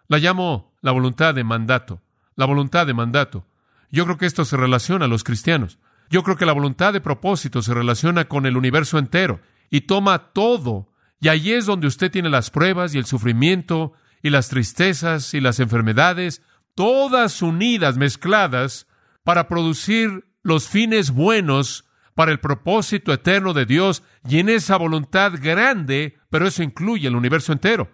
La 0.09 0.19
llamo 0.19 0.75
la 0.81 0.91
voluntad 0.91 1.35
de 1.35 1.45
mandato. 1.45 2.01
La 2.35 2.47
voluntad 2.47 2.87
de 2.87 2.95
mandato. 2.95 3.47
Yo 3.93 4.05
creo 4.05 4.17
que 4.17 4.27
esto 4.27 4.45
se 4.45 4.57
relaciona 4.57 5.05
a 5.05 5.09
los 5.09 5.25
cristianos. 5.25 5.79
Yo 6.09 6.23
creo 6.23 6.37
que 6.37 6.47
la 6.47 6.53
voluntad 6.53 6.93
de 6.93 7.01
propósito 7.01 7.63
se 7.63 7.75
relaciona 7.75 8.25
con 8.25 8.47
el 8.47 8.57
universo 8.57 8.99
entero 8.99 9.41
y 9.69 9.83
toma 9.83 10.33
todo. 10.33 10.89
Y 11.21 11.29
ahí 11.29 11.53
es 11.53 11.67
donde 11.67 11.87
usted 11.87 12.11
tiene 12.11 12.31
las 12.31 12.51
pruebas 12.51 12.95
y 12.95 12.99
el 12.99 13.05
sufrimiento 13.05 13.93
y 14.23 14.31
las 14.31 14.49
tristezas 14.49 15.35
y 15.35 15.41
las 15.41 15.61
enfermedades, 15.61 16.43
todas 16.75 17.43
unidas, 17.43 17.99
mezcladas, 17.99 18.87
para 19.23 19.49
producir 19.49 20.25
los 20.43 20.67
fines 20.67 21.11
buenos 21.11 21.85
para 22.21 22.33
el 22.33 22.39
propósito 22.39 23.15
eterno 23.15 23.55
de 23.55 23.65
Dios 23.65 24.03
y 24.29 24.41
en 24.41 24.51
esa 24.51 24.77
voluntad 24.77 25.33
grande, 25.41 26.19
pero 26.29 26.47
eso 26.47 26.63
incluye 26.63 27.09
el 27.09 27.17
universo 27.17 27.51
entero. 27.51 27.91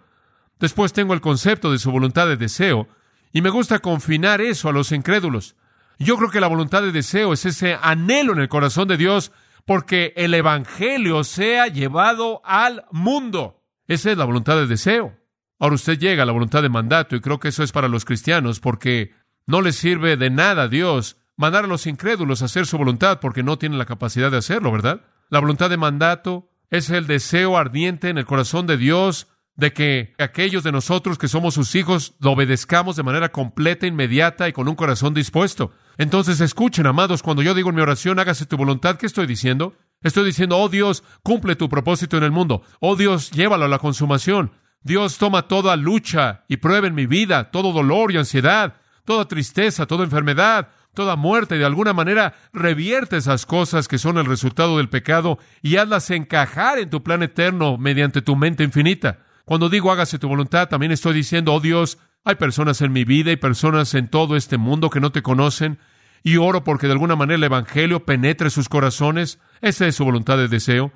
Después 0.59 0.91
tengo 0.91 1.13
el 1.13 1.21
concepto 1.21 1.71
de 1.71 1.79
su 1.79 1.91
voluntad 1.91 2.27
de 2.27 2.35
deseo 2.35 2.89
y 3.31 3.41
me 3.41 3.49
gusta 3.49 3.79
confinar 3.79 4.41
eso 4.41 4.67
a 4.67 4.73
los 4.73 4.91
incrédulos. 4.91 5.55
Yo 5.97 6.17
creo 6.17 6.29
que 6.29 6.41
la 6.41 6.49
voluntad 6.49 6.81
de 6.81 6.91
deseo 6.91 7.31
es 7.31 7.45
ese 7.45 7.77
anhelo 7.81 8.33
en 8.33 8.39
el 8.39 8.49
corazón 8.49 8.89
de 8.89 8.97
Dios 8.97 9.31
porque 9.65 10.11
el 10.17 10.33
Evangelio 10.33 11.23
sea 11.23 11.67
llevado 11.67 12.41
al 12.43 12.83
mundo. 12.91 13.63
Esa 13.87 14.11
es 14.11 14.17
la 14.17 14.25
voluntad 14.25 14.57
de 14.57 14.67
deseo. 14.67 15.15
Ahora 15.57 15.75
usted 15.75 15.97
llega 15.97 16.23
a 16.23 16.25
la 16.25 16.33
voluntad 16.33 16.63
de 16.63 16.67
mandato 16.67 17.15
y 17.15 17.21
creo 17.21 17.39
que 17.39 17.47
eso 17.47 17.63
es 17.63 17.71
para 17.71 17.87
los 17.87 18.03
cristianos 18.03 18.59
porque 18.59 19.13
no 19.45 19.61
les 19.61 19.77
sirve 19.77 20.17
de 20.17 20.29
nada 20.29 20.63
a 20.63 20.67
Dios 20.67 21.15
mandar 21.37 21.63
a 21.63 21.67
los 21.67 21.87
incrédulos 21.87 22.41
a 22.41 22.45
hacer 22.45 22.65
su 22.65 22.77
voluntad 22.77 23.19
porque 23.21 23.43
no 23.43 23.57
tienen 23.57 23.79
la 23.79 23.85
capacidad 23.85 24.29
de 24.29 24.37
hacerlo, 24.37 24.71
¿verdad? 24.71 25.01
La 25.29 25.39
voluntad 25.39 25.69
de 25.69 25.77
mandato 25.77 26.49
es 26.69 26.89
el 26.89 27.07
deseo 27.07 27.57
ardiente 27.57 28.09
en 28.09 28.17
el 28.17 28.25
corazón 28.25 28.67
de 28.67 28.77
Dios 28.77 29.27
de 29.55 29.73
que 29.73 30.13
aquellos 30.19 30.63
de 30.63 30.71
nosotros 30.71 31.17
que 31.17 31.27
somos 31.27 31.55
sus 31.55 31.73
hijos 31.75 32.13
lo 32.19 32.31
obedezcamos 32.31 32.95
de 32.95 33.03
manera 33.03 33.31
completa, 33.31 33.87
inmediata 33.87 34.47
y 34.47 34.53
con 34.53 34.67
un 34.67 34.75
corazón 34.75 35.13
dispuesto. 35.13 35.71
Entonces 35.97 36.41
escuchen, 36.41 36.85
amados, 36.85 37.23
cuando 37.23 37.41
yo 37.41 37.55
digo 37.55 37.69
en 37.69 37.75
mi 37.75 37.81
oración, 37.81 38.19
hágase 38.19 38.45
tu 38.45 38.55
voluntad, 38.55 38.97
¿qué 38.97 39.07
estoy 39.07 39.25
diciendo? 39.25 39.73
Estoy 40.03 40.25
diciendo, 40.25 40.57
oh 40.57 40.69
Dios, 40.69 41.03
cumple 41.23 41.55
tu 41.55 41.69
propósito 41.69 42.17
en 42.17 42.23
el 42.23 42.31
mundo. 42.31 42.61
Oh 42.79 42.95
Dios, 42.95 43.31
llévalo 43.31 43.65
a 43.65 43.69
la 43.69 43.79
consumación. 43.79 44.51
Dios 44.81 45.17
toma 45.17 45.47
toda 45.47 45.75
lucha 45.75 46.45
y 46.47 46.57
prueba 46.57 46.87
en 46.87 46.93
mi 46.93 47.07
vida, 47.07 47.49
todo 47.49 47.73
dolor 47.73 48.11
y 48.11 48.17
ansiedad, 48.17 48.75
toda 49.05 49.27
tristeza, 49.27 49.87
toda 49.87 50.03
enfermedad, 50.03 50.69
toda 50.97 51.15
muerte, 51.15 51.55
y 51.55 51.59
de 51.59 51.65
alguna 51.65 51.93
manera 51.93 52.33
revierte 52.53 53.17
esas 53.17 53.45
cosas 53.45 53.87
que 53.87 53.99
son 53.99 54.17
el 54.17 54.25
resultado 54.25 54.77
del 54.77 54.89
pecado 54.89 55.37
y 55.61 55.75
hazlas 55.75 56.09
encajar 56.09 56.79
en 56.79 56.89
tu 56.89 57.03
plan 57.03 57.21
eterno 57.21 57.77
mediante 57.77 58.23
tu 58.23 58.35
mente 58.35 58.63
infinita. 58.63 59.19
Cuando 59.45 59.69
digo 59.69 59.91
hágase 59.91 60.17
tu 60.17 60.27
voluntad, 60.27 60.69
también 60.69 60.91
estoy 60.91 61.13
diciendo, 61.13 61.53
oh 61.53 61.59
Dios, 61.59 61.99
hay 62.23 62.33
personas 62.33 62.81
en 62.81 62.93
mi 62.93 63.03
vida 63.03 63.31
y 63.31 63.35
personas 63.35 63.93
en 63.93 64.07
todo 64.07 64.35
este 64.35 64.57
mundo 64.57 64.89
que 64.89 64.99
no 64.99 65.11
te 65.11 65.21
conocen, 65.21 65.77
y 66.23 66.37
oro 66.37 66.63
porque 66.63 66.87
de 66.87 66.93
alguna 66.93 67.15
manera 67.15 67.35
el 67.35 67.43
Evangelio 67.43 68.03
penetre 68.03 68.49
sus 68.49 68.67
corazones. 68.67 69.39
Esa 69.61 69.85
es 69.85 69.97
su 69.97 70.03
voluntad 70.03 70.37
de 70.37 70.47
deseo. 70.47 70.91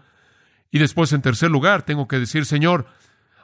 Y 0.71 0.79
después, 0.79 1.13
en 1.13 1.21
tercer 1.21 1.51
lugar, 1.51 1.83
tengo 1.83 2.07
que 2.07 2.17
decir, 2.17 2.47
Señor, 2.47 2.87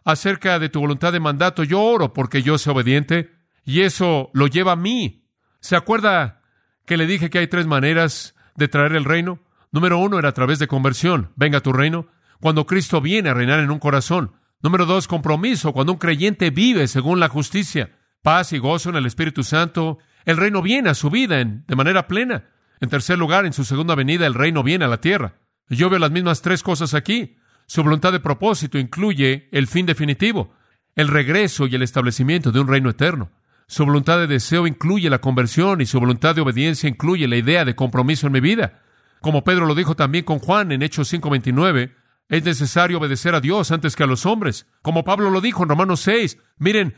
acerca 0.04 0.58
de 0.58 0.70
tu 0.70 0.80
voluntad 0.80 1.14
de 1.14 1.20
mandato, 1.20 1.64
yo 1.64 1.84
oro 1.84 2.14
porque 2.14 2.42
yo 2.42 2.58
sea 2.58 2.74
obediente, 2.74 3.30
y 3.64 3.82
eso 3.82 4.32
lo 4.34 4.48
lleva 4.48 4.72
a 4.72 4.76
mí. 4.76 5.28
¿Se 5.60 5.76
acuerda 5.76 6.42
que 6.88 6.98
le 6.98 7.06
dije 7.06 7.30
que 7.30 7.38
hay 7.38 7.48
tres 7.48 7.68
maneras 7.68 8.34
de 8.56 8.70
traer 8.70 8.94
el 8.94 9.04
reino? 9.04 9.40
Número 9.72 10.00
uno 10.00 10.18
era 10.18 10.30
a 10.30 10.34
través 10.34 10.58
de 10.58 10.68
conversión. 10.68 11.34
Venga 11.36 11.60
tu 11.60 11.74
reino. 11.74 12.08
Cuando 12.40 12.66
Cristo 12.66 13.02
viene 13.02 13.30
a 13.30 13.34
reinar 13.34 13.60
en 13.60 13.70
un 13.70 13.78
corazón. 13.78 14.32
Número 14.64 14.86
dos, 14.86 15.08
compromiso, 15.08 15.74
cuando 15.74 15.92
un 15.92 16.00
creyente 16.00 16.50
vive 16.50 16.88
según 16.88 17.20
la 17.20 17.28
justicia, 17.28 17.92
paz 18.24 18.54
y 18.54 18.58
gozo 18.58 18.90
en 18.90 18.96
el 18.96 19.06
Espíritu 19.06 19.44
Santo, 19.44 20.00
el 20.26 20.38
reino 20.38 20.62
viene 20.62 20.90
a 20.90 20.94
su 20.94 21.10
vida 21.10 21.42
en, 21.42 21.66
de 21.68 21.76
manera 21.76 22.08
plena. 22.08 22.46
En 22.80 22.90
tercer 22.90 23.20
lugar, 23.20 23.46
en 23.46 23.54
su 23.54 23.66
segunda 23.66 23.94
venida, 23.94 24.26
el 24.26 24.34
reino 24.34 24.64
viene 24.64 24.86
a 24.86 24.88
la 24.88 25.02
tierra. 25.02 25.36
Yo 25.68 25.90
veo 25.90 26.00
las 26.00 26.12
mismas 26.12 26.42
tres 26.42 26.64
cosas 26.64 26.94
aquí. 26.94 27.36
Su 27.68 27.84
voluntad 27.84 28.14
de 28.14 28.22
propósito 28.22 28.80
incluye 28.80 29.50
el 29.52 29.68
fin 29.68 29.86
definitivo, 29.86 30.54
el 30.96 31.10
regreso 31.10 31.68
y 31.68 31.76
el 31.76 31.84
establecimiento 31.84 32.54
de 32.54 32.62
un 32.62 32.68
reino 32.70 32.90
eterno. 32.90 33.30
Su 33.70 33.86
voluntad 33.86 34.18
de 34.18 34.28
deseo 34.28 34.66
incluye 34.66 35.10
la 35.10 35.20
conversión 35.20 35.82
y 35.82 35.86
su 35.86 36.00
voluntad 36.00 36.34
de 36.34 36.42
obediencia 36.42 36.88
incluye 36.88 37.28
la 37.28 37.36
idea 37.36 37.66
de 37.66 37.76
compromiso 37.76 38.28
en 38.28 38.34
mi 38.34 38.40
vida. 38.40 38.82
Como 39.20 39.44
Pedro 39.44 39.66
lo 39.66 39.76
dijo 39.76 39.94
también 39.94 40.24
con 40.24 40.40
Juan 40.40 40.72
en 40.72 40.84
Hechos 40.84 41.12
5:29, 41.12 41.94
es 42.30 42.44
necesario 42.46 42.98
obedecer 42.98 43.36
a 43.36 43.42
Dios 43.42 43.72
antes 43.72 43.98
que 43.98 44.04
a 44.04 44.08
los 44.08 44.26
hombres. 44.26 44.68
Como 44.82 45.04
Pablo 45.04 45.30
lo 45.30 45.42
dijo 45.42 45.64
en 45.64 45.70
Romanos 45.70 46.00
6, 46.02 46.38
miren, 46.58 46.96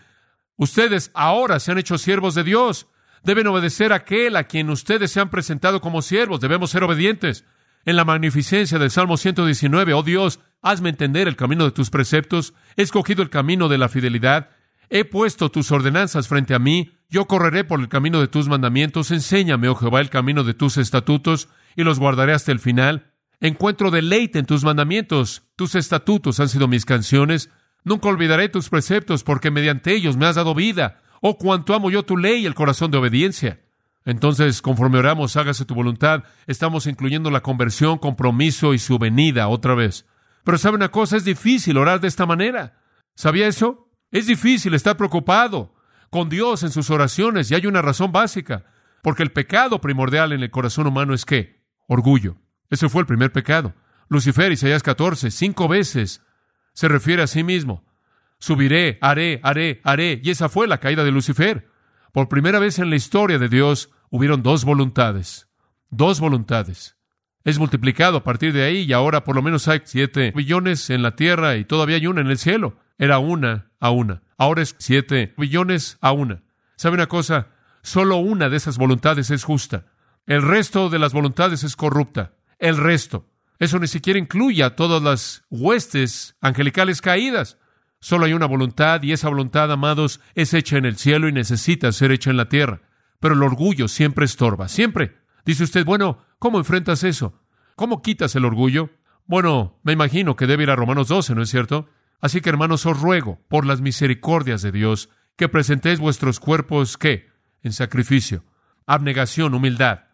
ustedes 0.58 1.10
ahora 1.16 1.60
se 1.60 1.72
han 1.72 1.80
hecho 1.80 1.98
siervos 1.98 2.36
de 2.36 2.44
Dios. 2.44 2.88
Deben 3.24 3.48
obedecer 3.48 3.92
a 3.92 3.98
aquel 3.98 4.36
a 4.36 4.44
quien 4.44 4.70
ustedes 4.70 5.12
se 5.12 5.20
han 5.20 5.30
presentado 5.32 5.82
como 5.82 6.04
siervos. 6.04 6.40
Debemos 6.40 6.70
ser 6.70 6.84
obedientes. 6.84 7.46
En 7.84 7.96
la 7.96 8.06
magnificencia 8.06 8.78
del 8.78 8.92
Salmo 8.92 9.18
119, 9.18 9.94
oh 9.94 10.04
Dios, 10.04 10.40
hazme 10.62 10.90
entender 10.90 11.28
el 11.28 11.36
camino 11.36 11.66
de 11.66 11.72
tus 11.72 11.90
preceptos. 11.90 12.54
He 12.76 12.84
escogido 12.84 13.24
el 13.24 13.30
camino 13.30 13.70
de 13.70 13.78
la 13.80 13.90
fidelidad. 13.90 14.50
He 14.90 15.06
puesto 15.06 15.50
tus 15.50 15.72
ordenanzas 15.72 16.28
frente 16.28 16.54
a 16.56 16.60
mí. 16.60 16.92
Yo 17.10 17.26
correré 17.26 17.64
por 17.64 17.80
el 17.80 17.90
camino 17.90 18.20
de 18.20 18.28
tus 18.28 18.48
mandamientos. 18.48 19.12
Enséñame, 19.12 19.70
oh 19.70 19.76
Jehová, 19.76 20.02
el 20.02 20.10
camino 20.10 20.44
de 20.44 20.54
tus 20.54 20.78
estatutos 20.78 21.50
y 21.76 21.84
los 21.84 22.00
guardaré 22.00 22.34
hasta 22.34 22.52
el 22.52 22.60
final. 22.60 23.14
Encuentro 23.40 23.92
deleite 23.92 24.40
en 24.40 24.46
tus 24.46 24.64
mandamientos. 24.64 25.44
Tus 25.56 25.76
estatutos 25.76 26.40
han 26.40 26.50
sido 26.50 26.68
mis 26.68 26.86
canciones. 26.86 27.50
Nunca 27.84 28.10
olvidaré 28.10 28.50
tus 28.50 28.70
preceptos, 28.70 29.24
porque 29.24 29.52
mediante 29.52 29.94
ellos 29.94 30.18
me 30.18 30.26
has 30.26 30.36
dado 30.36 30.54
vida. 30.54 31.02
Oh, 31.22 31.38
cuánto 31.38 31.74
amo 31.74 31.90
yo 31.90 32.04
tu 32.04 32.18
ley 32.18 32.42
y 32.42 32.46
el 32.46 32.56
corazón 32.56 32.92
de 32.92 32.98
obediencia. 32.98 33.62
Entonces, 34.06 34.62
conforme 34.62 34.98
oramos, 34.98 35.36
hágase 35.38 35.66
tu 35.66 35.76
voluntad, 35.76 36.24
estamos 36.48 36.88
incluyendo 36.88 37.30
la 37.32 37.42
conversión, 37.42 37.98
compromiso 37.98 38.74
y 38.74 38.80
su 38.80 38.98
venida 38.98 39.48
otra 39.48 39.76
vez. 39.76 40.06
Pero 40.44 40.58
sabe 40.58 40.78
una 40.78 40.90
cosa, 40.90 41.18
es 41.18 41.26
difícil 41.26 41.78
orar 41.78 42.00
de 42.00 42.08
esta 42.08 42.26
manera. 42.26 42.82
¿Sabía 43.16 43.48
eso? 43.48 43.89
Es 44.12 44.28
difícil 44.28 44.74
estar 44.74 44.98
preocupado 44.98 45.76
con 46.10 46.30
Dios 46.30 46.64
en 46.64 46.72
sus 46.72 46.90
oraciones 46.90 47.52
y 47.52 47.56
hay 47.56 47.68
una 47.68 47.82
razón 47.82 48.12
básica, 48.12 48.66
porque 49.04 49.24
el 49.24 49.32
pecado 49.32 49.80
primordial 49.82 50.32
en 50.32 50.42
el 50.42 50.50
corazón 50.50 50.88
humano 50.88 51.14
es 51.14 51.26
qué? 51.26 51.64
Orgullo. 51.88 52.38
Ese 52.70 52.90
fue 52.90 53.02
el 53.02 53.08
primer 53.08 53.32
pecado. 53.32 53.74
Lucifer, 54.08 54.52
Isaías 54.52 54.84
14, 54.84 55.30
cinco 55.32 55.68
veces 55.68 56.24
se 56.74 56.88
refiere 56.88 57.22
a 57.22 57.28
sí 57.28 57.44
mismo. 57.44 57.86
Subiré, 58.40 58.98
haré, 59.02 59.40
haré, 59.44 59.82
haré. 59.84 60.20
Y 60.24 60.32
esa 60.32 60.50
fue 60.50 60.68
la 60.68 60.80
caída 60.80 61.04
de 61.04 61.12
Lucifer. 61.12 61.70
Por 62.12 62.30
primera 62.30 62.58
vez 62.58 62.80
en 62.80 62.90
la 62.90 62.96
historia 62.96 63.38
de 63.38 63.50
Dios 63.50 63.92
hubieron 64.10 64.42
dos 64.42 64.66
voluntades. 64.66 65.48
Dos 65.90 66.20
voluntades. 66.20 66.98
Es 67.44 67.60
multiplicado 67.60 68.18
a 68.18 68.24
partir 68.24 68.54
de 68.54 68.64
ahí 68.64 68.82
y 68.82 68.94
ahora 68.94 69.24
por 69.24 69.36
lo 69.36 69.42
menos 69.42 69.68
hay 69.68 69.82
siete 69.84 70.32
billones 70.36 70.90
en 70.90 71.04
la 71.04 71.16
tierra 71.16 71.58
y 71.58 71.66
todavía 71.66 71.98
hay 71.98 72.08
una 72.08 72.22
en 72.22 72.28
el 72.28 72.38
cielo. 72.38 72.80
Era 73.00 73.18
una 73.18 73.72
a 73.80 73.90
una. 73.90 74.22
Ahora 74.38 74.62
es 74.62 74.76
siete 74.78 75.34
billones 75.38 75.98
a 76.02 76.12
una. 76.12 76.44
¿Sabe 76.76 76.94
una 76.94 77.08
cosa? 77.08 77.48
Solo 77.82 78.18
una 78.18 78.50
de 78.50 78.58
esas 78.58 78.78
voluntades 78.78 79.32
es 79.32 79.44
justa. 79.44 79.86
El 80.28 80.44
resto 80.44 80.90
de 80.90 81.00
las 81.00 81.14
voluntades 81.14 81.64
es 81.64 81.76
corrupta 81.76 82.34
el 82.60 82.78
resto. 82.78 83.26
Eso 83.58 83.80
ni 83.80 83.88
siquiera 83.88 84.20
incluye 84.20 84.64
a 84.64 84.76
todas 84.76 85.02
las 85.02 85.44
huestes 85.50 86.36
angelicales 86.42 87.02
caídas. 87.02 87.58
Solo 88.00 88.26
hay 88.26 88.34
una 88.34 88.46
voluntad 88.46 89.02
y 89.04 89.12
esa 89.12 89.28
voluntad, 89.28 89.72
amados, 89.72 90.22
es 90.36 90.54
hecha 90.54 90.78
en 90.78 90.86
el 90.86 90.98
cielo 90.98 91.28
y 91.28 91.34
necesita 91.34 91.92
ser 91.92 92.12
hecha 92.12 92.30
en 92.30 92.38
la 92.38 92.48
tierra. 92.48 92.82
Pero 93.20 93.34
el 93.34 93.44
orgullo 93.44 93.88
siempre 93.88 94.26
estorba, 94.26 94.70
siempre. 94.70 95.18
Dice 95.46 95.64
usted, 95.64 95.84
bueno, 95.84 96.20
¿cómo 96.38 96.58
enfrentas 96.58 97.04
eso? 97.04 97.42
¿Cómo 97.76 98.02
quitas 98.02 98.36
el 98.36 98.46
orgullo? 98.46 98.92
Bueno, 99.26 99.80
me 99.84 99.92
imagino 99.92 100.36
que 100.36 100.48
debe 100.48 100.64
ir 100.64 100.70
a 100.70 100.76
Romanos 100.76 101.10
12, 101.10 101.36
¿no 101.36 101.42
es 101.42 101.50
cierto? 101.50 101.90
Así 102.22 102.42
que, 102.42 102.50
hermanos, 102.50 102.86
os 102.86 103.00
ruego, 103.00 103.42
por 103.48 103.66
las 103.66 103.82
misericordias 103.82 104.62
de 104.62 104.72
Dios, 104.72 105.10
que 105.36 105.50
presentéis 105.50 106.00
vuestros 106.00 106.40
cuerpos, 106.40 106.98
¿qué? 106.98 107.30
En 107.64 107.72
sacrificio, 107.72 108.44
abnegación, 108.86 109.54
humildad, 109.54 110.06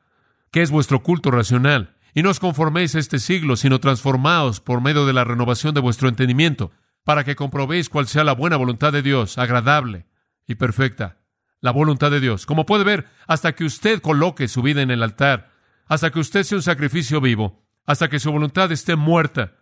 que 0.51 0.62
es 0.62 0.71
vuestro 0.71 1.01
culto 1.01 1.31
racional. 1.31 1.95
Y 2.13 2.24
no 2.24 2.29
os 2.29 2.39
conforméis 2.39 2.95
este 2.95 3.19
siglo, 3.19 3.55
sino 3.55 3.79
transformaos 3.79 4.62
por 4.62 4.81
medio 4.81 5.05
de 5.05 5.13
la 5.13 5.24
renovación 5.24 5.74
de 5.74 5.81
vuestro 5.81 6.07
entendimiento, 6.07 6.71
para 7.03 7.24
que 7.24 7.35
comprobéis 7.35 7.89
cuál 7.89 8.07
sea 8.07 8.24
la 8.24 8.33
buena 8.33 8.57
voluntad 8.57 8.93
de 8.93 9.01
Dios, 9.01 9.38
agradable 9.38 10.05
y 10.47 10.55
perfecta. 10.55 11.17
la 11.65 11.71
voluntad 11.71 12.12
de 12.12 12.19
Dios. 12.19 12.45
Como 12.45 12.67
puede 12.67 12.83
ver, 12.83 13.07
hasta 13.27 13.53
que 13.53 13.63
usted 13.63 14.00
coloque 14.00 14.47
su 14.47 14.62
vida 14.62 14.83
en 14.83 14.91
el 14.91 15.01
altar, 15.01 15.51
hasta 15.88 16.12
que 16.12 16.19
usted 16.19 16.43
sea 16.43 16.59
un 16.59 16.62
sacrificio 16.62 17.19
vivo, 17.21 17.65
hasta 17.85 18.07
que 18.07 18.19
su 18.19 18.31
voluntad 18.31 18.71
esté 18.71 18.95
muerta, 18.95 19.55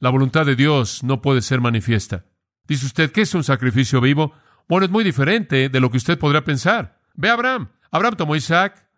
la 0.00 0.10
voluntad 0.10 0.46
de 0.46 0.56
Dios 0.56 1.04
no 1.04 1.20
puede 1.20 1.42
ser 1.42 1.60
manifiesta. 1.60 2.24
Dice 2.66 2.86
usted, 2.86 3.12
¿qué 3.12 3.20
es 3.20 3.34
un 3.34 3.44
sacrificio 3.44 4.00
vivo? 4.00 4.32
Bueno, 4.68 4.86
es 4.86 4.90
muy 4.90 5.04
diferente 5.04 5.68
de 5.68 5.80
lo 5.80 5.90
que 5.90 5.98
usted 5.98 6.18
podría 6.18 6.42
pensar. 6.42 7.00
Ve 7.14 7.28
a 7.28 7.34
Abraham. 7.34 7.68
Abraham 7.90 8.16
tomó 8.16 8.34
Isaac 8.34 8.88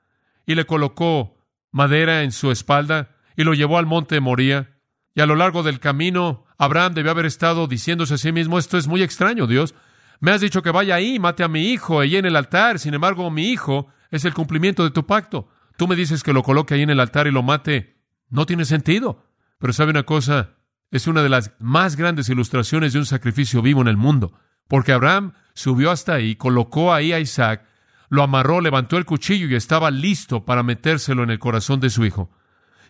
y 0.46 0.54
le 0.54 0.64
colocó 0.64 1.36
madera 1.72 2.22
en 2.22 2.30
su 2.30 2.50
espalda 2.50 3.16
y 3.36 3.44
lo 3.44 3.54
llevó 3.54 3.78
al 3.78 3.86
monte 3.86 4.14
de 4.14 4.20
Moría. 4.20 4.78
Y 5.14 5.20
a 5.20 5.26
lo 5.26 5.34
largo 5.34 5.62
del 5.62 5.80
camino, 5.80 6.44
Abraham 6.56 6.94
debió 6.94 7.10
haber 7.10 7.26
estado 7.26 7.66
diciéndose 7.66 8.14
a 8.14 8.18
sí 8.18 8.30
mismo, 8.30 8.58
esto 8.58 8.78
es 8.78 8.86
muy 8.86 9.02
extraño, 9.02 9.46
Dios. 9.46 9.74
Me 10.20 10.30
has 10.30 10.40
dicho 10.40 10.62
que 10.62 10.70
vaya 10.70 10.94
ahí, 10.94 11.18
mate 11.18 11.42
a 11.42 11.48
mi 11.48 11.72
hijo 11.72 11.98
allí 11.98 12.16
en 12.16 12.26
el 12.26 12.36
altar. 12.36 12.78
Sin 12.78 12.94
embargo, 12.94 13.28
mi 13.30 13.48
hijo 13.48 13.88
es 14.10 14.24
el 14.24 14.34
cumplimiento 14.34 14.84
de 14.84 14.90
tu 14.90 15.04
pacto. 15.04 15.48
Tú 15.76 15.88
me 15.88 15.96
dices 15.96 16.22
que 16.22 16.32
lo 16.32 16.44
coloque 16.44 16.74
ahí 16.74 16.82
en 16.82 16.90
el 16.90 17.00
altar 17.00 17.26
y 17.26 17.32
lo 17.32 17.42
mate. 17.42 17.96
No 18.28 18.46
tiene 18.46 18.64
sentido. 18.64 19.26
Pero 19.58 19.72
sabe 19.72 19.90
una 19.90 20.04
cosa, 20.04 20.58
es 20.92 21.06
una 21.06 21.22
de 21.22 21.30
las 21.30 21.52
más 21.58 21.96
grandes 21.96 22.28
ilustraciones 22.28 22.92
de 22.92 23.00
un 23.00 23.06
sacrificio 23.06 23.62
vivo 23.62 23.80
en 23.80 23.88
el 23.88 23.96
mundo. 23.96 24.34
Porque 24.68 24.92
Abraham 24.92 25.32
subió 25.54 25.90
hasta 25.90 26.14
ahí, 26.14 26.36
colocó 26.36 26.92
ahí 26.92 27.12
a 27.12 27.18
Isaac, 27.18 27.64
lo 28.10 28.22
amarró, 28.22 28.60
levantó 28.60 28.98
el 28.98 29.06
cuchillo 29.06 29.48
y 29.48 29.54
estaba 29.54 29.90
listo 29.90 30.44
para 30.44 30.62
metérselo 30.62 31.22
en 31.22 31.30
el 31.30 31.38
corazón 31.38 31.80
de 31.80 31.88
su 31.88 32.04
hijo. 32.04 32.30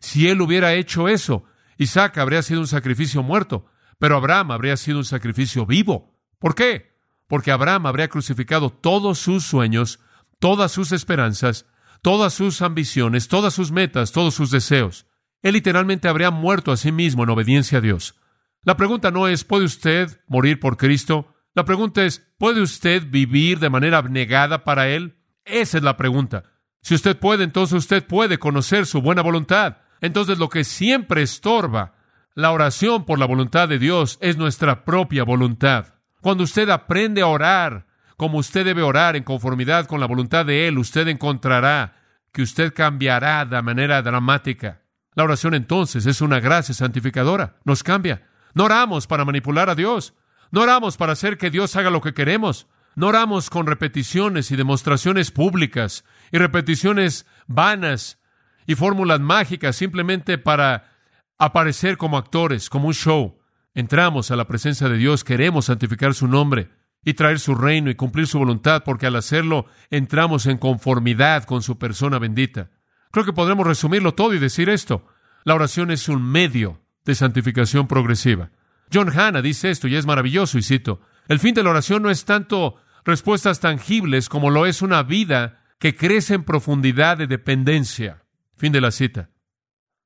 Si 0.01 0.29
él 0.29 0.41
hubiera 0.41 0.75
hecho 0.75 1.09
eso, 1.09 1.45
Isaac 1.79 2.19
habría 2.19 2.43
sido 2.43 2.61
un 2.61 2.67
sacrificio 2.67 3.23
muerto, 3.23 3.67
pero 4.01 4.17
Abraham 4.17 4.51
habría 4.51 4.77
sido 4.77 4.99
un 4.99 5.05
sacrificio 5.05 5.65
vivo. 5.65 6.19
¿Por 6.41 6.57
qué? 6.57 6.97
Porque 7.29 7.53
Abraham 7.53 7.87
habría 7.87 8.09
crucificado 8.09 8.71
todos 8.71 9.21
sus 9.21 9.45
sueños, 9.45 10.01
todas 10.41 10.73
sus 10.73 10.91
esperanzas, 10.91 11.67
todas 12.03 12.35
sus 12.35 12.63
ambiciones, 12.63 13.29
todas 13.29 13.55
sus 13.55 13.71
metas, 13.71 14.11
todos 14.11 14.35
sus 14.35 14.51
deseos. 14.51 15.07
Él 15.43 15.55
literalmente 15.55 16.09
habría 16.09 16.31
muerto 16.31 16.73
a 16.73 16.77
sí 16.77 16.93
mismo 16.93 17.25
en 17.25 17.31
obediencia 17.31 17.79
a 17.79 17.81
Dios. 17.81 18.15
La 18.63 18.77
pregunta 18.77 19.11
no 19.11 19.29
es, 19.29 19.45
¿puede 19.45 19.65
usted 19.65 20.21
morir 20.29 20.61
por 20.61 20.77
Cristo? 20.77 21.35
La 21.55 21.65
pregunta 21.65 22.05
es, 22.05 22.27
¿puede 22.39 22.63
usted 22.63 23.05
vivir 23.11 23.59
de 23.59 23.71
manera 23.71 23.99
abnegada 23.99 24.65
para 24.65 24.89
Él? 24.89 25.17
Esa 25.45 25.79
es 25.79 25.83
la 25.83 25.97
pregunta. 25.97 26.45
Si 26.81 26.95
usted 26.95 27.19
puede, 27.19 27.45
entonces 27.45 27.79
usted 27.79 28.07
puede 28.07 28.39
conocer 28.39 28.87
su 28.87 29.03
buena 29.03 29.23
voluntad. 29.23 29.79
Entonces 30.01 30.39
lo 30.39 30.49
que 30.49 30.65
siempre 30.65 31.23
estorba 31.23 31.95
la 32.35 32.51
oración 32.51 33.05
por 33.05 33.19
la 33.19 33.27
voluntad 33.27 33.69
de 33.69 33.79
Dios 33.79 34.19
es 34.21 34.37
nuestra 34.37 34.85
propia 34.85 35.25
voluntad. 35.25 35.95
Cuando 36.21 36.45
usted 36.45 36.71
aprende 36.71 37.21
a 37.21 37.27
orar 37.27 37.87
como 38.17 38.39
usted 38.39 38.65
debe 38.65 38.83
orar 38.83 39.17
en 39.17 39.25
conformidad 39.25 39.87
con 39.87 39.99
la 39.99 40.07
voluntad 40.07 40.47
de 40.47 40.69
Él, 40.69 40.79
usted 40.79 41.09
encontrará 41.09 41.97
que 42.33 42.43
usted 42.43 42.73
cambiará 42.73 43.45
de 43.45 43.61
manera 43.63 44.01
dramática. 44.01 44.82
La 45.15 45.25
oración 45.25 45.55
entonces 45.55 46.07
es 46.07 46.21
una 46.21 46.41
gracia 46.41 46.75
santificadora, 46.75 47.57
nos 47.65 47.83
cambia. 47.83 48.29
No 48.55 48.65
oramos 48.65 49.07
para 49.07 49.25
manipular 49.25 49.71
a 49.71 49.75
Dios. 49.75 50.15
No 50.51 50.63
oramos 50.63 50.97
para 50.97 51.13
hacer 51.13 51.39
que 51.39 51.51
Dios 51.51 51.77
haga 51.77 51.91
lo 51.91 52.01
que 52.01 52.15
queremos. 52.15 52.67
No 52.95 53.09
oramos 53.09 53.49
con 53.49 53.67
repeticiones 53.67 54.51
y 54.51 54.57
demostraciones 54.57 55.31
públicas 55.31 56.05
y 56.31 56.39
repeticiones 56.39 57.27
vanas 57.47 58.19
y 58.67 58.75
fórmulas 58.75 59.21
mágicas 59.21 59.77
simplemente 59.77 60.37
para 60.37 60.93
aparecer 61.39 61.97
como 61.97 62.19
actores, 62.19 62.69
como 62.69 62.89
un 62.89 62.95
show. 62.95 63.39
Entramos 63.75 64.31
a 64.31 64.37
la 64.37 64.47
presencia 64.47 64.89
de 64.89 64.99
Dios, 64.99 65.25
queremos 65.25 65.67
santificar 65.67 66.13
su 66.13 66.29
nombre 66.29 66.71
y 67.03 67.15
traer 67.15 67.41
su 67.41 67.55
reino 67.55 67.91
y 67.91 67.95
cumplir 67.95 68.27
su 68.27 68.39
voluntad, 68.39 68.83
porque 68.85 69.07
al 69.07 69.17
hacerlo 69.17 69.67
entramos 69.91 70.47
en 70.47 70.59
conformidad 70.59 71.45
con 71.45 71.63
su 71.63 71.79
persona 71.79 72.19
bendita. 72.19 72.71
Creo 73.13 73.25
que 73.25 73.33
podremos 73.33 73.67
resumirlo 73.67 74.15
todo 74.15 74.35
y 74.35 74.39
decir 74.39 74.69
esto. 74.69 75.07
La 75.45 75.55
oración 75.55 75.91
es 75.91 76.09
un 76.09 76.23
medio 76.23 76.81
de 77.05 77.15
santificación 77.15 77.87
progresiva. 77.87 78.51
John 78.93 79.11
Hanna 79.17 79.43
dice 79.43 79.71
esto 79.71 79.87
y 79.87 79.97
es 79.97 80.07
maravilloso, 80.07 80.59
y 80.59 80.63
cito, 80.63 81.01
el 81.29 81.39
fin 81.39 81.55
de 81.55 81.63
la 81.63 81.71
oración 81.71 82.03
no 82.03 82.11
es 82.11 82.25
tanto 82.25 82.77
respuestas 83.05 83.61
tangibles 83.61 84.29
como 84.29 84.51
lo 84.51 84.67
es 84.67 84.83
una 84.83 85.03
vida 85.03 85.63
que 85.79 85.95
crece 85.95 86.35
en 86.35 86.45
profundidad 86.45 87.19
de 87.19 87.27
dependencia. 87.27 88.23
Fin 88.57 88.73
de 88.73 88.81
la 88.81 88.91
cita. 88.91 89.31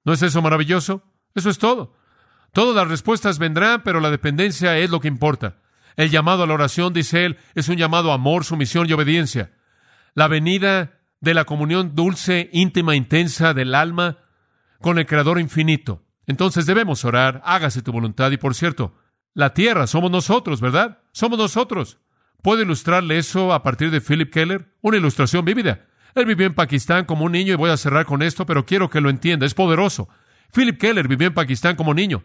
¿No 0.05 0.13
es 0.13 0.23
eso 0.23 0.43
maravilloso? 0.43 1.03
Eso 1.35 1.51
es 1.51 1.59
todo. 1.59 1.95
Todas 2.53 2.75
las 2.75 2.89
respuestas 2.89 3.39
vendrán, 3.39 3.83
pero 3.83 4.01
la 4.01 4.11
dependencia 4.11 4.79
es 4.79 4.91
lo 4.91 5.01
que 5.01 5.09
importa. 5.09 5.59
El 5.97 6.11
llamado 6.11 6.43
a 6.43 6.47
la 6.47 6.55
oración, 6.55 6.93
dice 6.93 7.25
él, 7.25 7.39
es 7.55 7.69
un 7.69 7.77
llamado 7.77 8.11
a 8.11 8.15
amor, 8.15 8.45
sumisión 8.45 8.89
y 8.89 8.93
obediencia. 8.93 9.53
La 10.15 10.29
venida 10.29 11.01
de 11.27 11.35
la 11.35 11.45
comunión 11.45 11.97
dulce, 11.97 12.49
íntima, 12.53 12.95
intensa 12.95 13.53
del 13.53 13.75
alma 13.75 14.19
con 14.81 14.99
el 14.99 15.07
Creador 15.07 15.41
infinito. 15.41 16.05
Entonces 16.25 16.67
debemos 16.67 17.05
orar, 17.05 17.43
hágase 17.45 17.83
tu 17.83 17.91
voluntad. 17.91 18.31
Y 18.31 18.37
por 18.37 18.55
cierto, 18.55 18.95
la 19.35 19.53
tierra 19.53 19.89
somos 19.89 20.11
nosotros, 20.11 20.61
¿verdad? 20.61 21.01
Somos 21.11 21.37
nosotros. 21.37 21.99
¿Puedo 22.43 22.63
ilustrarle 22.63 23.19
eso 23.19 23.53
a 23.53 23.65
partir 23.65 23.91
de 23.91 24.01
Philip 24.01 24.33
Keller? 24.33 24.73
Una 24.83 24.99
ilustración 24.99 25.45
vívida. 25.45 25.87
Él 26.15 26.27
vivió 26.27 26.47
en 26.47 26.55
Pakistán 26.55 27.05
como 27.05 27.25
un 27.25 27.33
niño 27.33 27.53
y 27.53 27.57
voy 27.57 27.71
a 27.71 27.77
cerrar 27.77 28.07
con 28.07 28.23
esto, 28.23 28.47
pero 28.47 28.65
quiero 28.65 28.89
que 28.89 29.01
lo 29.01 29.11
entienda. 29.11 29.47
Es 29.47 29.55
poderoso. 29.55 30.09
Philip 30.55 30.79
Keller 30.79 31.09
vivió 31.09 31.27
en 31.27 31.35
Pakistán 31.35 31.75
como 31.75 31.93
niño. 31.93 32.23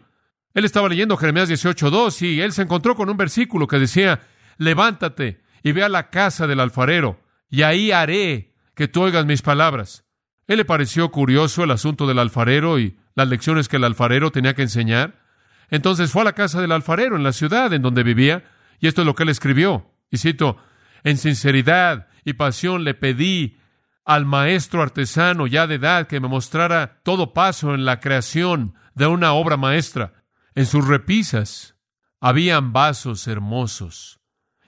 Él 0.54 0.64
estaba 0.64 0.88
leyendo 0.88 1.16
Jeremías 1.16 1.50
18.2 1.50 2.22
y 2.22 2.40
él 2.40 2.52
se 2.52 2.62
encontró 2.62 2.94
con 2.94 3.10
un 3.10 3.16
versículo 3.16 3.66
que 3.66 3.80
decía, 3.80 4.20
levántate 4.58 5.42
y 5.64 5.72
ve 5.72 5.82
a 5.82 5.88
la 5.88 6.08
casa 6.08 6.46
del 6.46 6.60
alfarero 6.60 7.20
y 7.50 7.62
ahí 7.62 7.90
haré 7.90 8.51
que 8.74 8.88
tú 8.88 9.02
oigas 9.02 9.26
mis 9.26 9.42
palabras. 9.42 10.04
Él 10.46 10.58
le 10.58 10.64
pareció 10.64 11.10
curioso 11.10 11.64
el 11.64 11.70
asunto 11.70 12.06
del 12.06 12.18
alfarero 12.18 12.78
y 12.78 12.98
las 13.14 13.28
lecciones 13.28 13.68
que 13.68 13.76
el 13.76 13.84
alfarero 13.84 14.32
tenía 14.32 14.54
que 14.54 14.62
enseñar. 14.62 15.22
Entonces 15.70 16.10
fue 16.10 16.22
a 16.22 16.26
la 16.26 16.34
casa 16.34 16.60
del 16.60 16.72
alfarero 16.72 17.16
en 17.16 17.22
la 17.22 17.32
ciudad 17.32 17.72
en 17.72 17.82
donde 17.82 18.02
vivía, 18.02 18.44
y 18.80 18.88
esto 18.88 19.02
es 19.02 19.06
lo 19.06 19.14
que 19.14 19.22
él 19.22 19.28
escribió. 19.28 19.90
Y 20.10 20.18
cito, 20.18 20.56
en 21.04 21.16
sinceridad 21.16 22.08
y 22.24 22.34
pasión 22.34 22.84
le 22.84 22.94
pedí 22.94 23.58
al 24.04 24.26
maestro 24.26 24.82
artesano 24.82 25.46
ya 25.46 25.66
de 25.66 25.76
edad 25.76 26.06
que 26.06 26.20
me 26.20 26.28
mostrara 26.28 27.00
todo 27.02 27.32
paso 27.32 27.74
en 27.74 27.84
la 27.84 28.00
creación 28.00 28.74
de 28.94 29.06
una 29.06 29.32
obra 29.32 29.56
maestra. 29.56 30.24
En 30.54 30.66
sus 30.66 30.86
repisas 30.86 31.76
habían 32.20 32.72
vasos 32.72 33.26
hermosos 33.26 34.20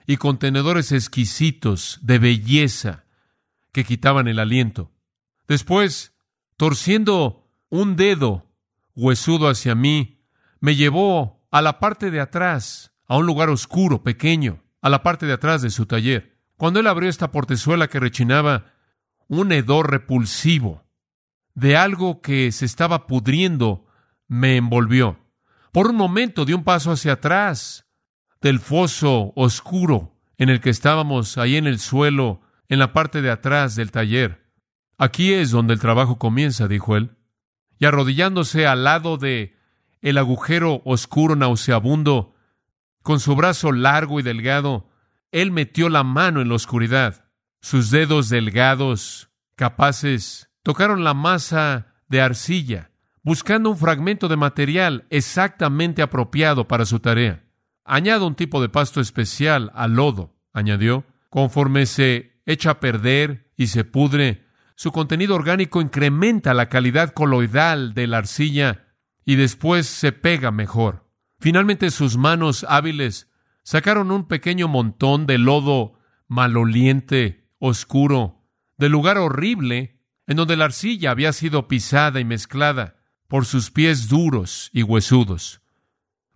y 0.07 0.17
contenedores 0.17 0.91
exquisitos 0.91 1.99
de 2.01 2.19
belleza 2.19 3.04
que 3.75 3.83
quitaban 3.83 4.29
el 4.29 4.39
aliento. 4.39 4.93
Después, 5.49 6.13
torciendo 6.55 7.45
un 7.67 7.97
dedo 7.97 8.49
huesudo 8.95 9.49
hacia 9.49 9.75
mí, 9.75 10.23
me 10.61 10.77
llevó 10.77 11.45
a 11.51 11.61
la 11.61 11.81
parte 11.81 12.09
de 12.09 12.21
atrás, 12.21 12.93
a 13.05 13.17
un 13.17 13.25
lugar 13.25 13.49
oscuro, 13.49 14.01
pequeño, 14.01 14.63
a 14.81 14.89
la 14.89 15.03
parte 15.03 15.25
de 15.25 15.33
atrás 15.33 15.61
de 15.61 15.71
su 15.71 15.87
taller. 15.87 16.39
Cuando 16.55 16.79
él 16.79 16.87
abrió 16.87 17.09
esta 17.09 17.33
portezuela 17.33 17.89
que 17.89 17.99
rechinaba 17.99 18.71
un 19.27 19.51
hedor 19.51 19.91
repulsivo 19.91 20.85
de 21.53 21.75
algo 21.75 22.21
que 22.21 22.53
se 22.53 22.63
estaba 22.63 23.07
pudriendo, 23.07 23.87
me 24.29 24.55
envolvió. 24.55 25.19
Por 25.73 25.87
un 25.87 25.97
momento 25.97 26.45
di 26.45 26.53
un 26.53 26.63
paso 26.63 26.93
hacia 26.93 27.11
atrás 27.11 27.87
del 28.39 28.61
foso 28.61 29.33
oscuro 29.35 30.15
en 30.37 30.47
el 30.47 30.61
que 30.61 30.69
estábamos 30.69 31.37
ahí 31.37 31.57
en 31.57 31.67
el 31.67 31.79
suelo, 31.79 32.39
en 32.69 32.79
la 32.79 32.93
parte 32.93 33.21
de 33.21 33.31
atrás 33.31 33.75
del 33.75 33.91
taller. 33.91 34.45
Aquí 34.97 35.33
es 35.33 35.51
donde 35.51 35.73
el 35.73 35.79
trabajo 35.79 36.17
comienza, 36.17 36.67
dijo 36.67 36.95
él 36.95 37.15
y 37.79 37.85
arrodillándose 37.85 38.67
al 38.67 38.83
lado 38.83 39.17
de 39.17 39.55
el 40.01 40.17
agujero 40.17 40.81
oscuro 40.85 41.35
nauseabundo, 41.35 42.35
con 43.01 43.19
su 43.19 43.35
brazo 43.35 43.71
largo 43.71 44.19
y 44.19 44.23
delgado, 44.23 44.89
él 45.31 45.51
metió 45.51 45.89
la 45.89 46.03
mano 46.03 46.41
en 46.41 46.49
la 46.49 46.55
oscuridad. 46.55 47.25
Sus 47.61 47.91
dedos 47.91 48.29
delgados, 48.29 49.29
capaces, 49.55 50.49
tocaron 50.63 51.03
la 51.03 51.13
masa 51.13 51.93
de 52.07 52.21
arcilla, 52.21 52.91
buscando 53.23 53.69
un 53.69 53.77
fragmento 53.77 54.27
de 54.27 54.37
material 54.37 55.05
exactamente 55.09 56.01
apropiado 56.01 56.67
para 56.67 56.85
su 56.85 56.99
tarea. 56.99 57.43
Añado 57.83 58.27
un 58.27 58.35
tipo 58.35 58.61
de 58.61 58.69
pasto 58.69 59.01
especial 59.01 59.71
al 59.75 59.93
lodo, 59.93 60.35
añadió, 60.53 61.05
conforme 61.29 61.85
se 61.85 62.34
echa 62.45 62.71
a 62.71 62.79
perder 62.79 63.51
y 63.55 63.67
se 63.67 63.83
pudre, 63.83 64.45
su 64.75 64.91
contenido 64.91 65.35
orgánico 65.35 65.81
incrementa 65.81 66.53
la 66.53 66.67
calidad 66.67 67.13
coloidal 67.13 67.93
de 67.93 68.07
la 68.07 68.17
arcilla 68.17 68.87
y 69.23 69.35
después 69.35 69.87
se 69.87 70.11
pega 70.11 70.51
mejor. 70.51 71.09
Finalmente 71.39 71.91
sus 71.91 72.17
manos 72.17 72.65
hábiles 72.67 73.29
sacaron 73.63 74.11
un 74.11 74.27
pequeño 74.27 74.67
montón 74.67 75.25
de 75.25 75.37
lodo 75.37 75.99
maloliente, 76.27 77.49
oscuro, 77.59 78.43
del 78.77 78.91
lugar 78.91 79.17
horrible 79.17 80.01
en 80.27 80.37
donde 80.37 80.57
la 80.57 80.65
arcilla 80.65 81.11
había 81.11 81.33
sido 81.33 81.67
pisada 81.67 82.19
y 82.19 82.25
mezclada 82.25 82.97
por 83.27 83.45
sus 83.45 83.71
pies 83.71 84.07
duros 84.07 84.69
y 84.73 84.83
huesudos. 84.83 85.61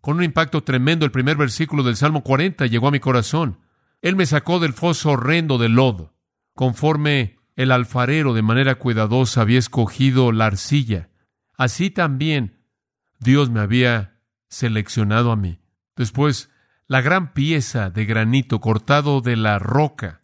Con 0.01 0.17
un 0.17 0.23
impacto 0.23 0.63
tremendo 0.63 1.05
el 1.05 1.11
primer 1.11 1.37
versículo 1.37 1.83
del 1.83 1.95
Salmo 1.95 2.23
40 2.23 2.65
llegó 2.67 2.87
a 2.87 2.91
mi 2.91 2.99
corazón. 2.99 3.59
Él 4.01 4.15
me 4.15 4.25
sacó 4.25 4.59
del 4.59 4.73
foso 4.73 5.11
horrendo 5.11 5.57
del 5.57 5.73
lodo 5.73 6.15
conforme 6.53 7.37
el 7.55 7.71
alfarero 7.71 8.33
de 8.33 8.41
manera 8.41 8.75
cuidadosa 8.75 9.41
había 9.41 9.59
escogido 9.59 10.31
la 10.31 10.45
arcilla, 10.45 11.09
así 11.57 11.89
también 11.89 12.65
Dios 13.19 13.49
me 13.49 13.59
había 13.59 14.21
seleccionado 14.47 15.31
a 15.31 15.35
mí. 15.35 15.59
Después, 15.95 16.49
la 16.87 17.01
gran 17.01 17.33
pieza 17.33 17.89
de 17.89 18.05
granito 18.05 18.59
cortado 18.59 19.21
de 19.21 19.35
la 19.35 19.59
roca 19.59 20.23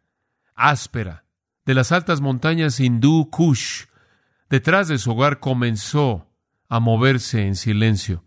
áspera 0.55 1.25
de 1.65 1.73
las 1.73 1.91
altas 1.91 2.21
montañas 2.21 2.79
hindú 2.79 3.29
Kush, 3.29 3.85
detrás 4.49 4.87
de 4.87 4.97
su 4.97 5.11
hogar 5.11 5.39
comenzó 5.39 6.31
a 6.69 6.79
moverse 6.79 7.47
en 7.47 7.55
silencio. 7.55 8.23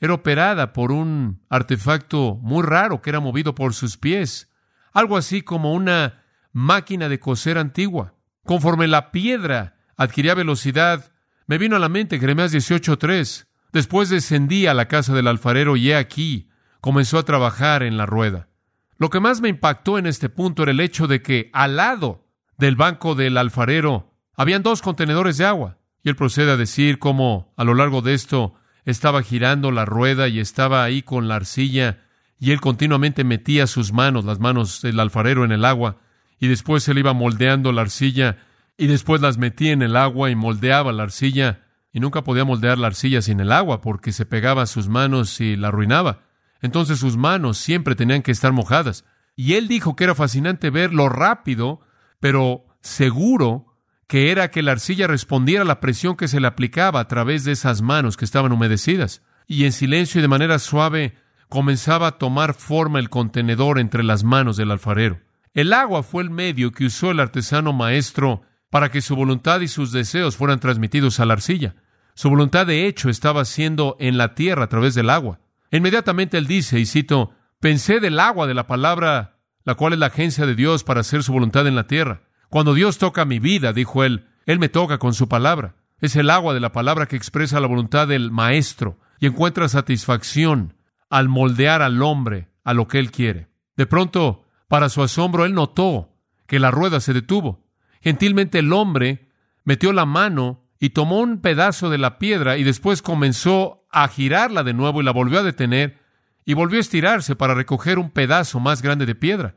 Era 0.00 0.14
operada 0.14 0.72
por 0.72 0.90
un 0.90 1.42
artefacto 1.48 2.36
muy 2.36 2.62
raro 2.62 3.02
que 3.02 3.10
era 3.10 3.20
movido 3.20 3.54
por 3.54 3.74
sus 3.74 3.96
pies, 3.96 4.50
algo 4.98 5.16
así 5.16 5.42
como 5.42 5.72
una 5.72 6.24
máquina 6.52 7.08
de 7.08 7.20
coser 7.20 7.58
antigua. 7.58 8.14
Conforme 8.44 8.88
la 8.88 9.10
piedra 9.10 9.76
adquiría 9.96 10.34
velocidad, 10.34 11.12
me 11.46 11.58
vino 11.58 11.76
a 11.76 11.78
la 11.78 11.88
mente 11.88 12.18
Jeremías 12.18 12.52
18:3. 12.52 13.46
Después 13.72 14.08
descendí 14.08 14.66
a 14.66 14.74
la 14.74 14.88
casa 14.88 15.14
del 15.14 15.28
alfarero 15.28 15.76
y 15.76 15.90
he 15.90 15.96
aquí, 15.96 16.48
comenzó 16.80 17.18
a 17.18 17.24
trabajar 17.24 17.82
en 17.82 17.96
la 17.96 18.06
rueda. 18.06 18.48
Lo 18.96 19.10
que 19.10 19.20
más 19.20 19.40
me 19.40 19.48
impactó 19.48 19.98
en 19.98 20.06
este 20.06 20.28
punto 20.28 20.62
era 20.62 20.72
el 20.72 20.80
hecho 20.80 21.06
de 21.06 21.22
que 21.22 21.50
al 21.52 21.76
lado 21.76 22.26
del 22.56 22.74
banco 22.74 23.14
del 23.14 23.36
alfarero 23.36 24.14
habían 24.36 24.62
dos 24.62 24.82
contenedores 24.82 25.36
de 25.36 25.44
agua. 25.44 25.78
Y 26.02 26.08
él 26.08 26.16
procede 26.16 26.52
a 26.52 26.56
decir 26.56 26.98
cómo 26.98 27.52
a 27.56 27.64
lo 27.64 27.74
largo 27.74 28.02
de 28.02 28.14
esto 28.14 28.54
estaba 28.84 29.22
girando 29.22 29.70
la 29.70 29.84
rueda 29.84 30.28
y 30.28 30.40
estaba 30.40 30.82
ahí 30.82 31.02
con 31.02 31.28
la 31.28 31.36
arcilla 31.36 32.07
y 32.38 32.52
él 32.52 32.60
continuamente 32.60 33.24
metía 33.24 33.66
sus 33.66 33.92
manos, 33.92 34.24
las 34.24 34.38
manos 34.38 34.82
del 34.82 35.00
alfarero 35.00 35.44
en 35.44 35.52
el 35.52 35.64
agua 35.64 35.98
y 36.38 36.48
después 36.48 36.88
él 36.88 36.98
iba 36.98 37.12
moldeando 37.12 37.72
la 37.72 37.82
arcilla 37.82 38.38
y 38.76 38.86
después 38.86 39.20
las 39.20 39.38
metía 39.38 39.72
en 39.72 39.82
el 39.82 39.96
agua 39.96 40.30
y 40.30 40.36
moldeaba 40.36 40.92
la 40.92 41.02
arcilla 41.02 41.64
y 41.92 42.00
nunca 42.00 42.22
podía 42.22 42.44
moldear 42.44 42.78
la 42.78 42.86
arcilla 42.86 43.22
sin 43.22 43.40
el 43.40 43.50
agua 43.50 43.80
porque 43.80 44.12
se 44.12 44.26
pegaba 44.26 44.62
a 44.62 44.66
sus 44.66 44.88
manos 44.88 45.40
y 45.40 45.56
la 45.56 45.68
arruinaba. 45.68 46.22
Entonces 46.60 46.98
sus 46.98 47.16
manos 47.16 47.58
siempre 47.58 47.96
tenían 47.96 48.22
que 48.22 48.30
estar 48.30 48.52
mojadas. 48.52 49.04
Y 49.34 49.54
él 49.54 49.68
dijo 49.68 49.96
que 49.96 50.04
era 50.04 50.14
fascinante 50.14 50.70
ver 50.70 50.92
lo 50.92 51.08
rápido, 51.08 51.80
pero 52.20 52.66
seguro 52.82 53.76
que 54.06 54.30
era 54.30 54.50
que 54.50 54.62
la 54.62 54.72
arcilla 54.72 55.06
respondiera 55.06 55.62
a 55.62 55.66
la 55.66 55.80
presión 55.80 56.16
que 56.16 56.28
se 56.28 56.40
le 56.40 56.46
aplicaba 56.46 57.00
a 57.00 57.08
través 57.08 57.44
de 57.44 57.52
esas 57.52 57.82
manos 57.82 58.16
que 58.16 58.24
estaban 58.24 58.52
humedecidas. 58.52 59.22
Y 59.46 59.64
en 59.64 59.72
silencio 59.72 60.18
y 60.18 60.22
de 60.22 60.28
manera 60.28 60.58
suave 60.58 61.16
comenzaba 61.48 62.08
a 62.08 62.18
tomar 62.18 62.54
forma 62.54 62.98
el 62.98 63.10
contenedor 63.10 63.78
entre 63.78 64.02
las 64.02 64.24
manos 64.24 64.56
del 64.56 64.70
alfarero. 64.70 65.20
El 65.54 65.72
agua 65.72 66.02
fue 66.02 66.22
el 66.22 66.30
medio 66.30 66.72
que 66.72 66.86
usó 66.86 67.10
el 67.10 67.20
artesano 67.20 67.72
maestro 67.72 68.42
para 68.70 68.90
que 68.90 69.00
su 69.00 69.16
voluntad 69.16 69.60
y 69.60 69.68
sus 69.68 69.92
deseos 69.92 70.36
fueran 70.36 70.60
transmitidos 70.60 71.20
a 71.20 71.26
la 71.26 71.34
arcilla. 71.34 71.76
Su 72.14 72.28
voluntad 72.30 72.66
de 72.66 72.86
hecho 72.86 73.08
estaba 73.08 73.44
siendo 73.44 73.96
en 73.98 74.18
la 74.18 74.34
tierra 74.34 74.64
a 74.64 74.68
través 74.68 74.94
del 74.94 75.10
agua. 75.10 75.40
Inmediatamente 75.70 76.36
él 76.36 76.46
dice, 76.46 76.78
y 76.78 76.86
cito, 76.86 77.32
pensé 77.60 78.00
del 78.00 78.20
agua 78.20 78.46
de 78.46 78.54
la 78.54 78.66
palabra, 78.66 79.38
la 79.64 79.74
cual 79.74 79.94
es 79.94 79.98
la 79.98 80.06
agencia 80.06 80.46
de 80.46 80.54
Dios 80.54 80.84
para 80.84 81.00
hacer 81.00 81.22
su 81.22 81.32
voluntad 81.32 81.66
en 81.66 81.76
la 81.76 81.86
tierra. 81.86 82.22
Cuando 82.48 82.74
Dios 82.74 82.98
toca 82.98 83.24
mi 83.24 83.38
vida, 83.38 83.72
dijo 83.72 84.04
él, 84.04 84.26
Él 84.46 84.58
me 84.58 84.68
toca 84.68 84.98
con 84.98 85.14
su 85.14 85.28
palabra. 85.28 85.76
Es 86.00 86.16
el 86.16 86.30
agua 86.30 86.54
de 86.54 86.60
la 86.60 86.72
palabra 86.72 87.06
que 87.06 87.16
expresa 87.16 87.60
la 87.60 87.66
voluntad 87.66 88.08
del 88.08 88.30
Maestro 88.30 88.98
y 89.18 89.26
encuentra 89.26 89.68
satisfacción 89.68 90.74
al 91.10 91.28
moldear 91.28 91.82
al 91.82 92.02
hombre 92.02 92.48
a 92.64 92.74
lo 92.74 92.88
que 92.88 92.98
Él 92.98 93.10
quiere. 93.10 93.48
De 93.76 93.86
pronto, 93.86 94.44
para 94.68 94.88
su 94.88 95.02
asombro, 95.02 95.44
Él 95.44 95.54
notó 95.54 96.14
que 96.46 96.58
la 96.58 96.70
rueda 96.70 97.00
se 97.00 97.12
detuvo. 97.12 97.64
Gentilmente 98.00 98.58
el 98.58 98.72
hombre 98.72 99.28
metió 99.64 99.92
la 99.92 100.06
mano 100.06 100.64
y 100.80 100.90
tomó 100.90 101.20
un 101.20 101.40
pedazo 101.40 101.90
de 101.90 101.98
la 101.98 102.18
piedra 102.18 102.56
y 102.56 102.64
después 102.64 103.02
comenzó 103.02 103.86
a 103.90 104.08
girarla 104.08 104.62
de 104.62 104.74
nuevo 104.74 105.00
y 105.00 105.04
la 105.04 105.12
volvió 105.12 105.40
a 105.40 105.42
detener 105.42 105.98
y 106.44 106.54
volvió 106.54 106.78
a 106.78 106.80
estirarse 106.80 107.36
para 107.36 107.54
recoger 107.54 107.98
un 107.98 108.10
pedazo 108.10 108.60
más 108.60 108.80
grande 108.80 109.04
de 109.04 109.14
piedra. 109.14 109.56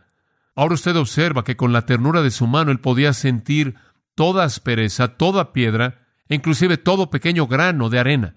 Ahora 0.55 0.73
usted 0.73 0.95
observa 0.97 1.43
que 1.43 1.55
con 1.55 1.71
la 1.71 1.85
ternura 1.85 2.21
de 2.21 2.31
su 2.31 2.47
mano 2.47 2.71
él 2.71 2.79
podía 2.79 3.13
sentir 3.13 3.75
toda 4.15 4.43
aspereza, 4.43 5.15
toda 5.15 5.53
piedra, 5.53 6.07
e 6.27 6.35
inclusive 6.35 6.77
todo 6.77 7.09
pequeño 7.09 7.47
grano 7.47 7.89
de 7.89 7.99
arena. 7.99 8.35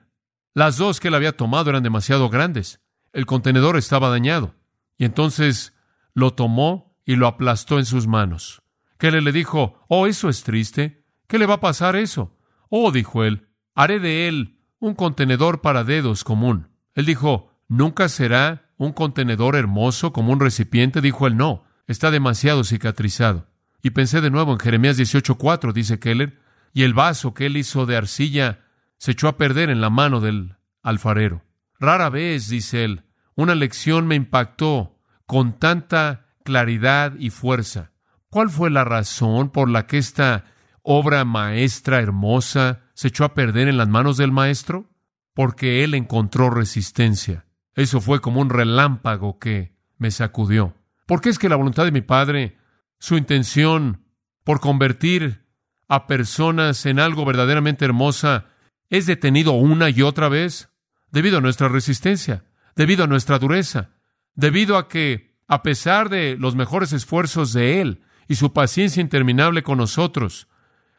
Las 0.52 0.76
dos 0.76 1.00
que 1.00 1.08
él 1.08 1.14
había 1.14 1.36
tomado 1.36 1.70
eran 1.70 1.82
demasiado 1.82 2.28
grandes. 2.28 2.80
El 3.14 3.24
contenedor 3.24 3.78
estaba 3.78 4.10
dañado. 4.10 4.54
Y 4.98 5.06
entonces 5.06 5.72
lo 6.12 6.34
tomó 6.34 6.98
y 7.06 7.16
lo 7.16 7.26
aplastó 7.26 7.78
en 7.78 7.86
sus 7.86 8.06
manos. 8.06 8.62
Kelly 8.98 9.22
le 9.22 9.32
dijo, 9.32 9.82
Oh, 9.88 10.06
eso 10.06 10.28
es 10.28 10.42
triste. 10.42 11.06
¿Qué 11.26 11.38
le 11.38 11.46
va 11.46 11.54
a 11.54 11.60
pasar 11.60 11.96
eso? 11.96 12.36
Oh, 12.68 12.92
dijo 12.92 13.24
él, 13.24 13.48
haré 13.74 14.00
de 14.00 14.28
él 14.28 14.58
un 14.78 14.94
contenedor 14.94 15.62
para 15.62 15.84
dedos 15.84 16.24
común. 16.24 16.68
Él 16.94 17.06
dijo, 17.06 17.50
¿nunca 17.68 18.08
será 18.08 18.70
un 18.76 18.92
contenedor 18.92 19.56
hermoso 19.56 20.12
como 20.12 20.32
un 20.32 20.40
recipiente? 20.40 21.00
Dijo 21.00 21.26
él, 21.26 21.36
no 21.36 21.64
está 21.86 22.10
demasiado 22.10 22.64
cicatrizado. 22.64 23.46
Y 23.82 23.90
pensé 23.90 24.20
de 24.20 24.30
nuevo 24.30 24.52
en 24.52 24.58
Jeremías 24.58 24.98
18:4, 24.98 25.72
dice 25.72 25.98
Keller, 25.98 26.40
y 26.72 26.82
el 26.82 26.94
vaso 26.94 27.34
que 27.34 27.46
él 27.46 27.56
hizo 27.56 27.86
de 27.86 27.96
arcilla 27.96 28.64
se 28.98 29.12
echó 29.12 29.28
a 29.28 29.36
perder 29.36 29.70
en 29.70 29.80
la 29.80 29.90
mano 29.90 30.20
del 30.20 30.56
alfarero. 30.82 31.42
Rara 31.84 32.08
vez, 32.08 32.48
dice 32.48 32.84
él, 32.84 33.04
una 33.34 33.54
lección 33.54 34.06
me 34.06 34.14
impactó 34.14 34.98
con 35.26 35.58
tanta 35.58 36.26
claridad 36.42 37.14
y 37.18 37.30
fuerza. 37.30 37.92
¿Cuál 38.30 38.48
fue 38.48 38.70
la 38.70 38.84
razón 38.84 39.50
por 39.50 39.68
la 39.68 39.86
que 39.86 39.98
esta 39.98 40.44
obra 40.82 41.24
maestra 41.24 42.00
hermosa 42.00 42.80
se 42.94 43.08
echó 43.08 43.24
a 43.24 43.34
perder 43.34 43.68
en 43.68 43.76
las 43.76 43.88
manos 43.88 44.16
del 44.16 44.32
maestro? 44.32 44.90
Porque 45.34 45.84
él 45.84 45.94
encontró 45.94 46.50
resistencia. 46.50 47.44
Eso 47.74 48.00
fue 48.00 48.20
como 48.20 48.40
un 48.40 48.50
relámpago 48.50 49.38
que 49.38 49.74
me 49.98 50.10
sacudió. 50.10 50.74
¿Por 51.06 51.20
qué 51.20 51.28
es 51.28 51.38
que 51.38 51.48
la 51.48 51.56
voluntad 51.56 51.84
de 51.84 51.92
mi 51.92 52.00
Padre, 52.00 52.56
su 52.98 53.16
intención 53.16 54.06
por 54.42 54.60
convertir 54.60 55.44
a 55.88 56.06
personas 56.06 56.86
en 56.86 56.98
algo 56.98 57.24
verdaderamente 57.24 57.84
hermosa, 57.84 58.46
es 58.90 59.06
detenido 59.06 59.52
una 59.52 59.90
y 59.90 60.02
otra 60.02 60.28
vez? 60.28 60.70
Debido 61.14 61.38
a 61.38 61.40
nuestra 61.40 61.68
resistencia, 61.68 62.42
debido 62.74 63.04
a 63.04 63.06
nuestra 63.06 63.38
dureza, 63.38 63.90
debido 64.34 64.76
a 64.76 64.88
que, 64.88 65.38
a 65.46 65.62
pesar 65.62 66.08
de 66.08 66.36
los 66.36 66.56
mejores 66.56 66.92
esfuerzos 66.92 67.52
de 67.52 67.80
Él 67.80 68.02
y 68.26 68.34
su 68.34 68.52
paciencia 68.52 69.00
interminable 69.00 69.62
con 69.62 69.78
nosotros, 69.78 70.48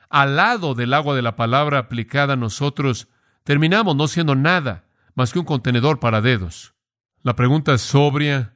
al 0.09 0.37
lado 0.37 0.73
del 0.73 0.93
agua 0.93 1.17
de 1.17 1.21
la 1.21 1.35
palabra 1.35 1.79
aplicada 1.79 2.35
a 2.35 2.37
nosotros, 2.37 3.09
terminamos 3.43 3.97
no 3.97 4.07
siendo 4.07 4.35
nada 4.35 4.85
más 5.15 5.33
que 5.33 5.39
un 5.39 5.45
contenedor 5.45 5.99
para 5.99 6.21
dedos. 6.21 6.75
La 7.21 7.35
pregunta 7.35 7.77
sobria 7.77 8.55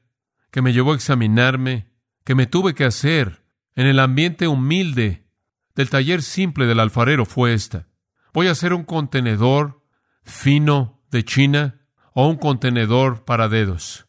que 0.52 0.62
me 0.62 0.72
llevó 0.72 0.94
a 0.94 0.96
examinarme, 0.96 1.92
que 2.24 2.36
me 2.36 2.46
tuve 2.46 2.74
que 2.74 2.86
hacer 2.86 3.44
en 3.76 3.86
el 3.86 4.00
ambiente 4.00 4.48
humilde 4.48 5.28
del 5.76 5.90
taller 5.90 6.22
simple 6.22 6.68
del 6.68 6.80
alfarero 6.80 7.26
fue 7.26 7.54
esta. 7.54 7.90
¿Voy 8.34 8.48
a 8.48 8.52
hacer 8.52 8.72
un 8.72 8.86
contenedor 8.86 9.84
fino 10.24 10.99
de 11.12 11.24
China 11.24 11.82
o 12.14 12.28
un 12.28 12.38
contenedor 12.38 13.26
para 13.26 13.50
dedos? 13.50 14.08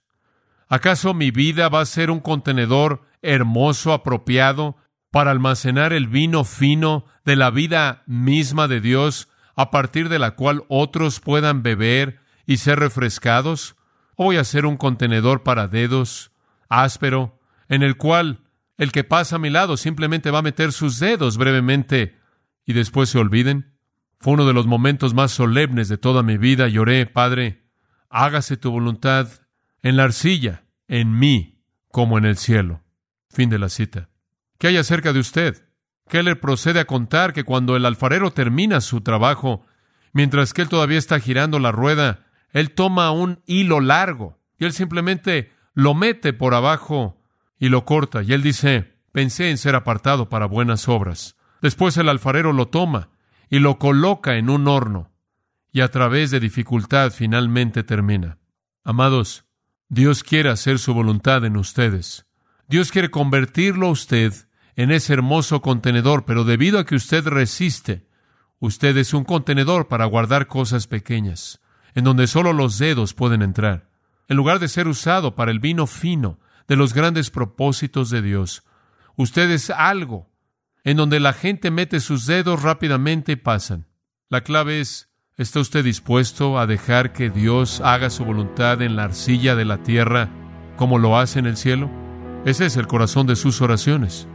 ¿Acaso 0.68 1.14
mi 1.14 1.30
vida 1.30 1.68
va 1.68 1.80
a 1.80 1.86
ser 1.86 2.10
un 2.10 2.20
contenedor 2.20 3.02
hermoso, 3.22 3.92
apropiado, 3.92 4.76
para 5.10 5.32
almacenar 5.32 5.92
el 5.92 6.06
vino 6.06 6.44
fino 6.44 7.04
de 7.24 7.36
la 7.36 7.50
vida 7.50 8.04
misma 8.06 8.68
de 8.68 8.80
Dios, 8.80 9.28
a 9.56 9.70
partir 9.70 10.08
de 10.08 10.18
la 10.18 10.36
cual 10.36 10.64
otros 10.68 11.20
puedan 11.20 11.62
beber 11.62 12.20
y 12.46 12.58
ser 12.58 12.78
refrescados? 12.78 13.76
¿O 14.14 14.24
voy 14.24 14.36
a 14.36 14.44
ser 14.44 14.66
un 14.66 14.76
contenedor 14.76 15.42
para 15.42 15.66
dedos 15.66 16.30
áspero, 16.68 17.38
en 17.68 17.82
el 17.82 17.96
cual 17.96 18.40
el 18.78 18.92
que 18.92 19.04
pasa 19.04 19.36
a 19.36 19.38
mi 19.38 19.50
lado 19.50 19.76
simplemente 19.76 20.30
va 20.30 20.38
a 20.38 20.42
meter 20.42 20.72
sus 20.72 20.98
dedos 20.98 21.36
brevemente 21.36 22.18
y 22.64 22.72
después 22.72 23.10
se 23.10 23.18
olviden. 23.18 23.69
Fue 24.20 24.34
uno 24.34 24.46
de 24.46 24.52
los 24.52 24.66
momentos 24.66 25.14
más 25.14 25.30
solemnes 25.30 25.88
de 25.88 25.96
toda 25.96 26.22
mi 26.22 26.36
vida. 26.36 26.68
Lloré, 26.68 27.06
Padre, 27.06 27.64
hágase 28.10 28.58
tu 28.58 28.70
voluntad 28.70 29.28
en 29.82 29.96
la 29.96 30.04
arcilla, 30.04 30.64
en 30.88 31.18
mí, 31.18 31.64
como 31.90 32.18
en 32.18 32.26
el 32.26 32.36
cielo. 32.36 32.82
Fin 33.30 33.48
de 33.48 33.58
la 33.58 33.70
cita. 33.70 34.10
¿Qué 34.58 34.66
hay 34.66 34.76
acerca 34.76 35.14
de 35.14 35.20
usted? 35.20 35.66
Keller 36.06 36.38
procede 36.38 36.80
a 36.80 36.84
contar 36.84 37.32
que 37.32 37.44
cuando 37.44 37.76
el 37.76 37.86
alfarero 37.86 38.30
termina 38.30 38.82
su 38.82 39.00
trabajo, 39.00 39.64
mientras 40.12 40.52
que 40.52 40.60
él 40.60 40.68
todavía 40.68 40.98
está 40.98 41.18
girando 41.18 41.58
la 41.58 41.72
rueda, 41.72 42.26
él 42.52 42.72
toma 42.72 43.12
un 43.12 43.40
hilo 43.46 43.80
largo 43.80 44.38
y 44.58 44.66
él 44.66 44.74
simplemente 44.74 45.50
lo 45.72 45.94
mete 45.94 46.34
por 46.34 46.52
abajo 46.52 47.22
y 47.58 47.70
lo 47.70 47.86
corta. 47.86 48.22
Y 48.22 48.34
él 48.34 48.42
dice, 48.42 48.98
pensé 49.12 49.48
en 49.48 49.56
ser 49.56 49.76
apartado 49.76 50.28
para 50.28 50.44
buenas 50.44 50.88
obras. 50.88 51.36
Después 51.62 51.96
el 51.96 52.10
alfarero 52.10 52.52
lo 52.52 52.68
toma 52.68 53.08
y 53.50 53.58
lo 53.58 53.78
coloca 53.78 54.36
en 54.36 54.48
un 54.48 54.68
horno 54.68 55.10
y 55.72 55.82
a 55.82 55.90
través 55.90 56.30
de 56.30 56.40
dificultad 56.40 57.12
finalmente 57.12 57.82
termina. 57.82 58.38
Amados, 58.84 59.44
Dios 59.88 60.22
quiere 60.22 60.48
hacer 60.48 60.78
su 60.78 60.94
voluntad 60.94 61.44
en 61.44 61.56
ustedes. 61.56 62.26
Dios 62.68 62.92
quiere 62.92 63.10
convertirlo 63.10 63.88
a 63.88 63.90
usted 63.90 64.32
en 64.76 64.92
ese 64.92 65.12
hermoso 65.12 65.60
contenedor, 65.60 66.24
pero 66.24 66.44
debido 66.44 66.78
a 66.78 66.86
que 66.86 66.94
usted 66.94 67.26
resiste, 67.26 68.06
usted 68.60 68.96
es 68.96 69.12
un 69.12 69.24
contenedor 69.24 69.88
para 69.88 70.04
guardar 70.06 70.46
cosas 70.46 70.86
pequeñas, 70.86 71.60
en 71.94 72.04
donde 72.04 72.28
solo 72.28 72.52
los 72.52 72.78
dedos 72.78 73.14
pueden 73.14 73.42
entrar. 73.42 73.90
En 74.28 74.36
lugar 74.36 74.60
de 74.60 74.68
ser 74.68 74.86
usado 74.86 75.34
para 75.34 75.50
el 75.50 75.58
vino 75.58 75.88
fino 75.88 76.38
de 76.68 76.76
los 76.76 76.94
grandes 76.94 77.30
propósitos 77.30 78.10
de 78.10 78.22
Dios, 78.22 78.62
usted 79.16 79.50
es 79.50 79.70
algo 79.70 80.29
en 80.84 80.96
donde 80.96 81.20
la 81.20 81.32
gente 81.32 81.70
mete 81.70 82.00
sus 82.00 82.26
dedos 82.26 82.62
rápidamente 82.62 83.32
y 83.32 83.36
pasan. 83.36 83.86
La 84.28 84.42
clave 84.42 84.80
es, 84.80 85.10
¿está 85.36 85.60
usted 85.60 85.84
dispuesto 85.84 86.58
a 86.58 86.66
dejar 86.66 87.12
que 87.12 87.30
Dios 87.30 87.80
haga 87.80 88.10
su 88.10 88.24
voluntad 88.24 88.82
en 88.82 88.96
la 88.96 89.04
arcilla 89.04 89.54
de 89.56 89.64
la 89.64 89.82
tierra 89.82 90.30
como 90.76 90.98
lo 90.98 91.18
hace 91.18 91.38
en 91.38 91.46
el 91.46 91.56
cielo? 91.56 91.90
Ese 92.44 92.66
es 92.66 92.76
el 92.76 92.86
corazón 92.86 93.26
de 93.26 93.36
sus 93.36 93.60
oraciones. 93.60 94.26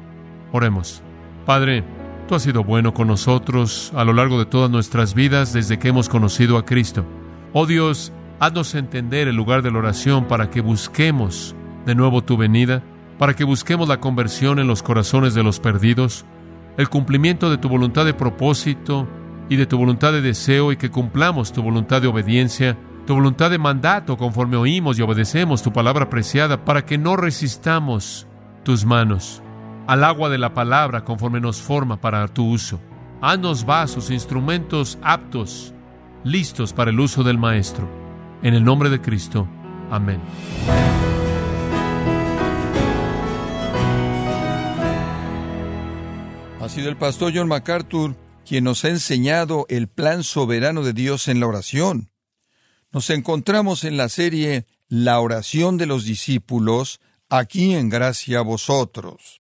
Oremos. 0.51 1.01
Padre, 1.45 1.83
tú 2.27 2.35
has 2.35 2.43
sido 2.43 2.63
bueno 2.63 2.93
con 2.93 3.07
nosotros 3.07 3.91
a 3.95 4.03
lo 4.03 4.13
largo 4.13 4.37
de 4.37 4.45
todas 4.45 4.69
nuestras 4.69 5.13
vidas 5.13 5.53
desde 5.53 5.79
que 5.79 5.87
hemos 5.87 6.09
conocido 6.09 6.57
a 6.57 6.65
Cristo. 6.65 7.05
Oh 7.53 7.65
Dios, 7.65 8.11
haznos 8.39 8.75
entender 8.75 9.27
el 9.27 9.35
lugar 9.35 9.61
de 9.61 9.71
la 9.71 9.79
oración 9.79 10.27
para 10.27 10.49
que 10.49 10.61
busquemos 10.61 11.55
de 11.85 11.95
nuevo 11.95 12.23
tu 12.23 12.35
venida, 12.37 12.83
para 13.17 13.35
que 13.35 13.43
busquemos 13.43 13.87
la 13.87 13.99
conversión 13.99 14.59
en 14.59 14.67
los 14.67 14.83
corazones 14.83 15.33
de 15.33 15.43
los 15.43 15.59
perdidos, 15.59 16.25
el 16.77 16.89
cumplimiento 16.89 17.49
de 17.49 17.57
tu 17.57 17.69
voluntad 17.69 18.05
de 18.05 18.13
propósito 18.13 19.07
y 19.49 19.55
de 19.55 19.65
tu 19.65 19.77
voluntad 19.77 20.11
de 20.11 20.21
deseo 20.21 20.71
y 20.71 20.77
que 20.77 20.91
cumplamos 20.91 21.53
tu 21.53 21.61
voluntad 21.61 22.01
de 22.01 22.07
obediencia, 22.07 22.77
tu 23.05 23.13
voluntad 23.13 23.51
de 23.51 23.57
mandato 23.57 24.17
conforme 24.17 24.57
oímos 24.57 24.97
y 24.97 25.01
obedecemos 25.01 25.61
tu 25.61 25.71
palabra 25.71 26.09
preciada 26.09 26.65
para 26.65 26.85
que 26.85 26.97
no 26.97 27.15
resistamos 27.15 28.27
tus 28.63 28.85
manos 28.85 29.41
al 29.87 30.03
agua 30.03 30.29
de 30.29 30.37
la 30.37 30.53
palabra 30.53 31.03
conforme 31.03 31.39
nos 31.39 31.61
forma 31.61 31.97
para 31.97 32.27
tu 32.27 32.49
uso. 32.49 32.79
Haznos 33.21 33.65
vasos, 33.65 34.09
instrumentos 34.09 34.97
aptos, 35.01 35.73
listos 36.23 36.73
para 36.73 36.91
el 36.91 36.99
uso 36.99 37.23
del 37.23 37.37
Maestro. 37.37 37.87
En 38.41 38.53
el 38.53 38.63
nombre 38.63 38.89
de 38.89 39.01
Cristo. 39.01 39.47
Amén. 39.89 40.19
Ha 46.65 46.69
sido 46.69 46.89
el 46.89 46.97
pastor 46.97 47.31
John 47.31 47.47
MacArthur 47.47 48.15
quien 48.43 48.63
nos 48.63 48.85
ha 48.85 48.89
enseñado 48.89 49.67
el 49.69 49.87
plan 49.87 50.23
soberano 50.23 50.81
de 50.81 50.93
Dios 50.93 51.27
en 51.27 51.39
la 51.39 51.45
oración. 51.45 52.09
Nos 52.91 53.11
encontramos 53.11 53.83
en 53.83 53.97
la 53.97 54.09
serie 54.09 54.65
La 54.87 55.19
oración 55.19 55.77
de 55.77 55.85
los 55.85 56.05
discípulos, 56.05 57.01
aquí 57.29 57.75
en 57.75 57.89
gracia 57.89 58.39
a 58.39 58.41
vosotros. 58.41 59.43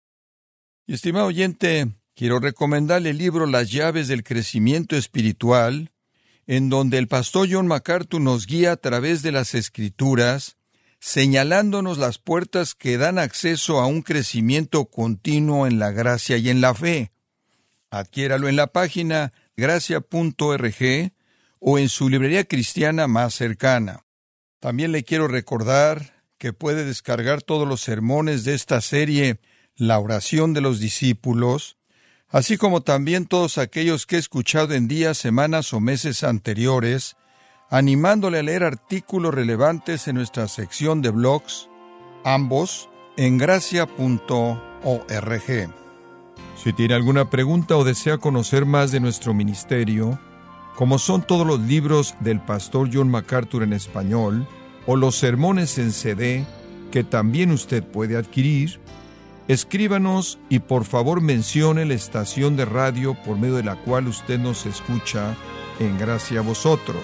Y 0.86 0.94
estimado 0.94 1.26
oyente, 1.26 1.92
quiero 2.14 2.40
recomendarle 2.40 3.10
el 3.10 3.18
libro 3.18 3.48
Las 3.48 3.72
llaves 3.72 4.08
del 4.08 4.24
crecimiento 4.24 4.96
espiritual, 4.96 5.90
en 6.46 6.70
donde 6.70 7.00
el 7.00 7.08
pastor 7.08 7.48
John 7.52 7.66
MacArthur 7.66 8.22
nos 8.22 8.46
guía 8.46 8.74
a 8.74 8.78
través 8.78 9.24
de 9.24 9.32
las 9.32 9.56
escrituras, 9.56 10.58
señalándonos 11.00 11.98
las 11.98 12.18
puertas 12.18 12.76
que 12.76 12.98
dan 12.98 13.20
acceso 13.20 13.80
a 13.80 13.88
un 13.88 14.02
crecimiento 14.02 14.86
continuo 14.86 15.68
en 15.68 15.80
la 15.80 15.92
gracia 15.92 16.38
y 16.38 16.50
en 16.50 16.62
la 16.62 16.74
fe. 16.74 17.12
Adquiéralo 17.90 18.50
en 18.50 18.56
la 18.56 18.68
página 18.68 19.34
gracia.org 19.56 21.12
o 21.60 21.80
en 21.80 21.90
su 21.90 22.10
librería 22.10 22.44
cristiana 22.46 23.08
más 23.08 23.34
cercana. 23.34 24.04
También 24.60 24.92
le 24.92 25.04
quiero 25.04 25.28
recordar 25.28 26.24
que 26.38 26.54
puede 26.54 26.86
descargar 26.86 27.42
todos 27.42 27.68
los 27.68 27.82
sermones 27.82 28.44
de 28.44 28.54
esta 28.54 28.82
serie 28.82 29.40
La 29.76 30.00
oración 30.00 30.54
de 30.54 30.62
los 30.62 30.80
discípulos, 30.80 31.78
así 32.30 32.58
como 32.58 32.82
también 32.82 33.26
todos 33.26 33.58
aquellos 33.58 34.06
que 34.06 34.16
he 34.16 34.20
escuchado 34.20 34.74
en 34.74 34.88
días, 34.88 35.18
semanas 35.18 35.74
o 35.74 35.80
meses 35.80 36.24
anteriores, 36.24 37.16
animándole 37.70 38.40
a 38.40 38.44
leer 38.44 38.64
artículos 38.64 39.34
relevantes 39.34 40.08
en 40.08 40.16
nuestra 40.16 40.48
sección 40.48 41.02
de 41.02 41.10
blogs, 41.10 41.70
ambos 42.24 42.90
en 43.18 43.38
gracia.org. 43.38 44.58
Si 46.64 46.74
tiene 46.74 46.94
alguna 46.94 47.30
pregunta 47.30 47.78
o 47.78 47.84
desea 47.84 48.18
conocer 48.18 48.66
más 48.66 48.92
de 48.92 49.00
nuestro 49.00 49.34
ministerio, 49.34 50.20
como 50.76 51.00
son 51.00 51.24
todos 51.24 51.46
los 51.46 51.60
libros 51.60 52.16
del 52.20 52.40
pastor 52.40 52.90
John 52.92 53.10
MacArthur 53.10 53.64
en 53.64 53.74
español, 53.74 54.48
o 54.86 54.96
los 54.96 55.16
sermones 55.16 55.78
en 55.78 55.92
CD, 55.92 56.46
que 56.92 57.04
también 57.04 57.52
usted 57.52 57.84
puede 57.84 58.16
adquirir, 58.16 58.80
escríbanos 59.48 60.40
y 60.50 60.60
por 60.60 60.86
favor 60.86 61.20
mencione 61.22 61.86
la 61.86 61.96
estación 61.96 62.56
de 62.56 62.66
radio 62.66 63.16
por 63.26 63.38
medio 63.38 63.56
de 63.56 63.64
la 63.64 63.76
cual 63.76 64.08
usted 64.08 64.40
nos 64.40 64.66
escucha 64.66 65.36
en 65.80 65.98
gracia 65.98 66.40
a 66.40 66.44
vosotros. 66.44 67.04